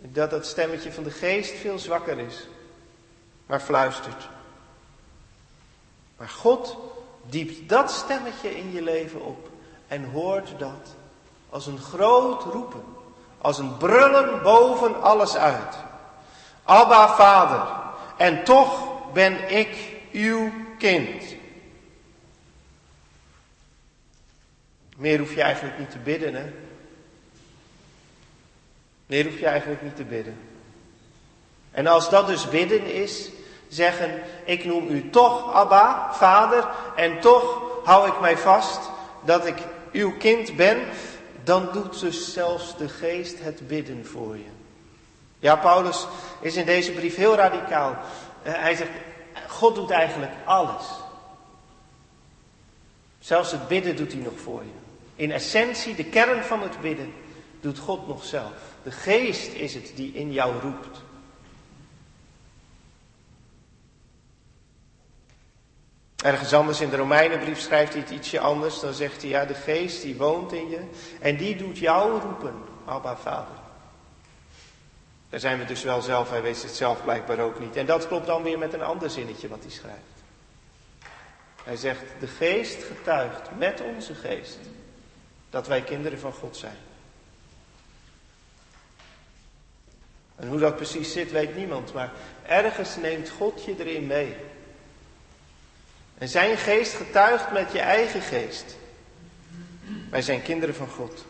dat 0.00 0.30
dat 0.30 0.46
stemmetje 0.46 0.92
van 0.92 1.04
de 1.04 1.10
geest 1.10 1.54
veel 1.54 1.78
zwakker 1.78 2.18
is, 2.18 2.46
maar 3.46 3.60
fluistert. 3.60 4.28
Maar 6.16 6.28
God 6.28 6.76
diept 7.26 7.68
dat 7.68 7.90
stemmetje 7.90 8.56
in 8.56 8.72
je 8.72 8.82
leven 8.82 9.24
op 9.24 9.50
en 9.88 10.04
hoort 10.04 10.58
dat 10.58 10.94
als 11.48 11.66
een 11.66 11.78
groot 11.78 12.42
roepen, 12.42 12.84
als 13.38 13.58
een 13.58 13.76
brullen 13.76 14.42
boven 14.42 15.02
alles 15.02 15.36
uit. 15.36 15.76
Abba, 16.62 17.14
Vader, 17.14 17.66
en 18.16 18.44
toch 18.44 18.88
ben 19.12 19.56
ik 19.56 19.96
uw 20.12 20.52
kind. 20.78 21.24
Meer 24.96 25.18
hoef 25.18 25.34
je 25.34 25.42
eigenlijk 25.42 25.78
niet 25.78 25.90
te 25.90 25.98
bidden, 25.98 26.34
hè? 26.34 26.52
Meer 29.06 29.24
hoef 29.24 29.38
je 29.38 29.46
eigenlijk 29.46 29.82
niet 29.82 29.96
te 29.96 30.04
bidden. 30.04 30.53
En 31.74 31.86
als 31.86 32.10
dat 32.10 32.26
dus 32.26 32.48
bidden 32.48 32.94
is, 32.94 33.30
zeggen, 33.68 34.22
ik 34.44 34.64
noem 34.64 34.88
u 34.88 35.10
toch 35.10 35.52
Abba, 35.52 36.12
Vader, 36.12 36.68
en 36.96 37.20
toch 37.20 37.62
hou 37.84 38.08
ik 38.08 38.20
mij 38.20 38.38
vast 38.38 38.80
dat 39.24 39.46
ik 39.46 39.56
uw 39.92 40.16
kind 40.16 40.56
ben, 40.56 40.78
dan 41.44 41.68
doet 41.72 42.00
dus 42.00 42.32
zelfs 42.32 42.76
de 42.76 42.88
geest 42.88 43.40
het 43.40 43.68
bidden 43.68 44.06
voor 44.06 44.36
je. 44.36 44.52
Ja, 45.38 45.56
Paulus 45.56 46.06
is 46.40 46.56
in 46.56 46.66
deze 46.66 46.92
brief 46.92 47.16
heel 47.16 47.34
radicaal. 47.34 47.96
Eh, 48.42 48.52
hij 48.52 48.74
zegt, 48.74 48.90
God 49.48 49.74
doet 49.74 49.90
eigenlijk 49.90 50.32
alles. 50.44 50.84
Zelfs 53.18 53.50
het 53.50 53.68
bidden 53.68 53.96
doet 53.96 54.12
hij 54.12 54.20
nog 54.20 54.40
voor 54.42 54.62
je. 54.62 54.82
In 55.16 55.32
essentie, 55.32 55.94
de 55.94 56.04
kern 56.04 56.44
van 56.44 56.62
het 56.62 56.80
bidden, 56.80 57.12
doet 57.60 57.78
God 57.78 58.08
nog 58.08 58.24
zelf. 58.24 58.52
De 58.82 58.90
geest 58.90 59.52
is 59.52 59.74
het 59.74 59.92
die 59.94 60.12
in 60.12 60.32
jou 60.32 60.60
roept. 60.60 61.02
Ergens 66.24 66.52
anders 66.52 66.80
in 66.80 66.90
de 66.90 66.96
Romeinenbrief 66.96 67.60
schrijft 67.60 67.92
hij 67.92 68.02
het 68.02 68.10
ietsje 68.10 68.40
anders. 68.40 68.80
Dan 68.80 68.92
zegt 68.92 69.20
hij, 69.20 69.30
ja, 69.30 69.44
de 69.44 69.54
geest 69.54 70.02
die 70.02 70.16
woont 70.16 70.52
in 70.52 70.68
je 70.68 70.80
en 71.20 71.36
die 71.36 71.56
doet 71.56 71.78
jou 71.78 72.20
roepen, 72.20 72.54
Abba 72.84 73.16
Vader. 73.16 73.56
Daar 75.28 75.40
zijn 75.40 75.58
we 75.58 75.64
dus 75.64 75.82
wel 75.82 76.02
zelf, 76.02 76.30
hij 76.30 76.42
weet 76.42 76.62
het 76.62 76.70
zelf 76.70 77.02
blijkbaar 77.02 77.38
ook 77.38 77.60
niet. 77.60 77.76
En 77.76 77.86
dat 77.86 78.06
klopt 78.06 78.26
dan 78.26 78.42
weer 78.42 78.58
met 78.58 78.72
een 78.72 78.82
ander 78.82 79.10
zinnetje 79.10 79.48
wat 79.48 79.58
hij 79.60 79.70
schrijft. 79.70 80.22
Hij 81.64 81.76
zegt, 81.76 82.02
de 82.20 82.26
geest 82.26 82.82
getuigt 82.82 83.48
met 83.58 83.80
onze 83.80 84.14
geest 84.14 84.58
dat 85.50 85.66
wij 85.66 85.82
kinderen 85.82 86.18
van 86.18 86.32
God 86.32 86.56
zijn. 86.56 86.78
En 90.36 90.48
hoe 90.48 90.58
dat 90.58 90.76
precies 90.76 91.12
zit, 91.12 91.30
weet 91.30 91.56
niemand, 91.56 91.92
maar 91.92 92.12
ergens 92.46 92.96
neemt 92.96 93.28
God 93.28 93.64
je 93.64 93.74
erin 93.78 94.06
mee. 94.06 94.36
En 96.18 96.28
zijn 96.28 96.56
geest 96.56 96.94
getuigt 96.94 97.52
met 97.52 97.72
je 97.72 97.78
eigen 97.78 98.20
geest. 98.20 98.76
Wij 100.10 100.22
zijn 100.22 100.42
kinderen 100.42 100.74
van 100.74 100.88
God. 100.88 101.24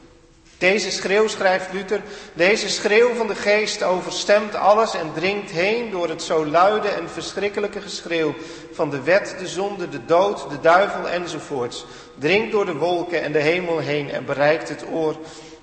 Deze 0.59 0.91
schreeuw, 0.91 1.29
schrijft 1.29 1.73
Luther, 1.73 2.03
deze 2.33 2.69
schreeuw 2.69 3.15
van 3.15 3.27
de 3.27 3.35
geest 3.35 3.83
overstemt 3.83 4.55
alles 4.55 4.95
en 4.95 5.13
dringt 5.15 5.51
heen 5.51 5.91
door 5.91 6.09
het 6.09 6.23
zo 6.23 6.47
luide 6.47 6.89
en 6.89 7.11
verschrikkelijke 7.11 7.81
geschreeuw 7.81 8.35
van 8.73 8.91
de 8.91 9.03
wet, 9.03 9.35
de 9.39 9.47
zonde, 9.47 9.89
de 9.89 10.05
dood, 10.05 10.51
de 10.51 10.61
duivel 10.61 11.09
enzovoorts. 11.09 11.85
Dringt 12.19 12.53
door 12.53 12.65
de 12.65 12.75
wolken 12.75 13.23
en 13.23 13.33
de 13.33 13.39
hemel 13.39 13.79
heen 13.79 14.11
en 14.11 14.25
bereikt 14.25 14.69
het 14.69 14.85
oor 14.93 15.17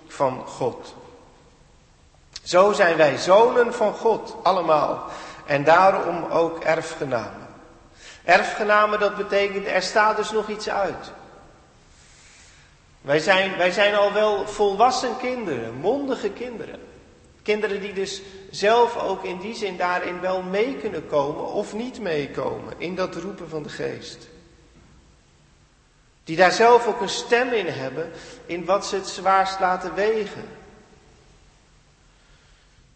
van 0.08 0.44
God. 0.48 0.96
Zo 2.44 2.72
zijn 2.72 2.98
wij 2.98 3.18
zonen 3.18 3.74
van 3.74 3.94
God, 3.94 4.36
allemaal. 4.44 5.06
En 5.46 5.64
daarom 5.64 6.24
ook 6.32 6.60
erfgenamen. 6.60 7.41
Erfgenamen, 8.32 9.00
dat 9.00 9.16
betekent 9.16 9.68
er 9.68 9.82
staat 9.82 10.18
dus 10.18 10.32
nog 10.32 10.50
iets 10.50 10.70
uit. 10.70 11.12
Wij 13.02 13.20
zijn, 13.20 13.58
wij 13.58 13.72
zijn 13.72 13.96
al 13.96 14.14
wel 14.14 14.48
volwassen 14.48 15.18
kinderen, 15.18 15.74
mondige 15.74 16.30
kinderen. 16.30 16.80
Kinderen 17.42 17.82
die 17.82 17.94
dus 17.94 18.22
zelf 18.52 18.98
ook 18.98 19.24
in 19.24 19.40
die 19.40 19.56
zin 19.56 19.78
daarin 19.78 20.20
wel 20.20 20.42
mee 20.42 20.76
kunnen 20.76 21.08
komen 21.08 21.46
of 21.46 21.74
niet 21.74 22.00
meekomen 22.00 22.74
in 22.78 22.96
dat 22.96 23.16
roepen 23.16 23.50
van 23.50 23.64
de 23.64 23.70
geest. 23.70 24.28
Die 26.24 26.38
daar 26.38 26.52
zelf 26.52 26.88
ook 26.88 27.02
een 27.02 27.10
stem 27.10 27.52
in 27.52 27.68
hebben 27.68 28.12
in 28.46 28.66
wat 28.66 28.86
ze 28.86 28.96
het 28.96 29.08
zwaarst 29.08 29.60
laten 29.60 29.94
wegen. 29.94 30.48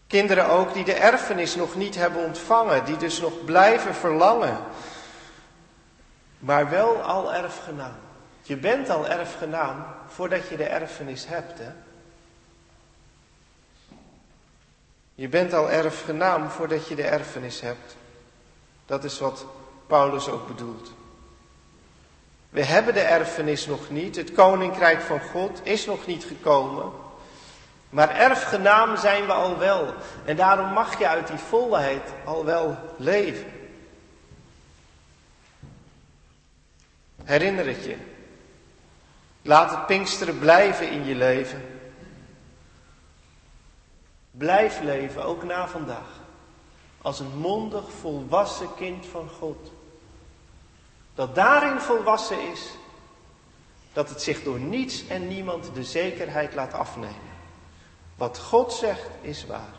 Kinderen 0.08 0.50
ook 0.50 0.74
die 0.74 0.84
de 0.84 0.94
erfenis 0.94 1.56
nog 1.56 1.76
niet 1.76 1.96
hebben 1.96 2.24
ontvangen, 2.24 2.86
die 2.86 2.98
dus 2.98 3.20
nog 3.20 3.46
blijven 3.46 3.96
verlangen, 3.96 4.58
maar 6.46 6.70
wel 6.70 7.02
al 7.02 7.34
erfgenaam. 7.34 7.96
Je 8.42 8.58
bent 8.58 8.90
al 8.90 9.08
erfgenaam 9.08 9.86
voordat 10.08 10.48
je 10.50 10.58
de 10.58 10.64
erfenis 10.64 11.28
hebt, 11.28 11.60
hè? 11.60 11.72
Je 15.16 15.28
bent 15.28 15.54
al 15.54 15.70
erfgenaam 15.70 16.50
voordat 16.50 16.88
je 16.88 16.96
de 16.96 17.04
erfenis 17.04 17.62
hebt. 17.62 17.96
Dat 18.86 19.04
is 19.04 19.20
wat 19.20 19.46
Paulus 19.88 20.30
ook 20.30 20.48
bedoelt. 20.48 20.92
We 22.50 22.64
hebben 22.64 22.94
de 22.94 23.00
erfenis 23.00 23.66
nog 23.66 23.90
niet. 23.90 24.16
Het 24.16 24.32
koninkrijk 24.32 25.02
van 25.02 25.20
God 25.20 25.60
is 25.64 25.86
nog 25.86 26.06
niet 26.06 26.24
gekomen. 26.24 26.92
Maar 27.90 28.10
erfgenaam 28.10 28.98
zijn 28.98 29.26
we 29.26 29.32
al 29.32 29.58
wel. 29.58 29.94
En 30.26 30.36
daarom 30.36 30.74
mag 30.74 31.00
je 31.00 31.08
uit 31.08 31.28
die 31.28 31.38
volheid 31.38 32.14
al 32.26 32.46
wel 32.46 32.78
leven. 32.98 33.65
Herinner 37.26 37.68
het 37.68 37.84
je. 37.84 37.98
Laat 39.42 39.72
het 39.72 39.86
Pinksteren 39.86 40.40
blijven 40.40 40.92
in 40.92 41.06
je 41.06 41.16
leven. 41.16 41.66
Blijf 44.32 44.82
leven, 44.82 45.24
ook 45.24 45.44
na 45.44 45.68
vandaag. 45.68 46.20
Als 47.02 47.20
een 47.20 47.38
mondig, 47.38 47.92
volwassen 47.92 48.76
kind 48.76 49.06
van 49.06 49.30
God. 49.30 49.72
Dat 51.16 51.36
daarin 51.36 51.80
volwassen 51.80 52.52
is. 52.52 52.70
Dat 53.94 54.10
het 54.10 54.22
zich 54.22 54.44
door 54.44 54.60
niets 54.60 55.08
en 55.08 55.28
niemand 55.28 55.70
de 55.74 55.84
zekerheid 55.84 56.54
laat 56.54 56.74
afnemen. 56.74 57.34
Wat 58.16 58.40
God 58.40 58.74
zegt 58.74 59.10
is 59.22 59.46
waar. 59.46 59.74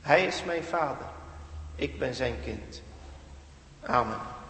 Hij 0.00 0.26
is 0.26 0.44
mijn 0.44 0.64
vader. 0.64 1.06
Ik 1.74 1.98
ben 1.98 2.14
zijn 2.14 2.36
kind. 2.44 2.82
Amen. 3.82 4.43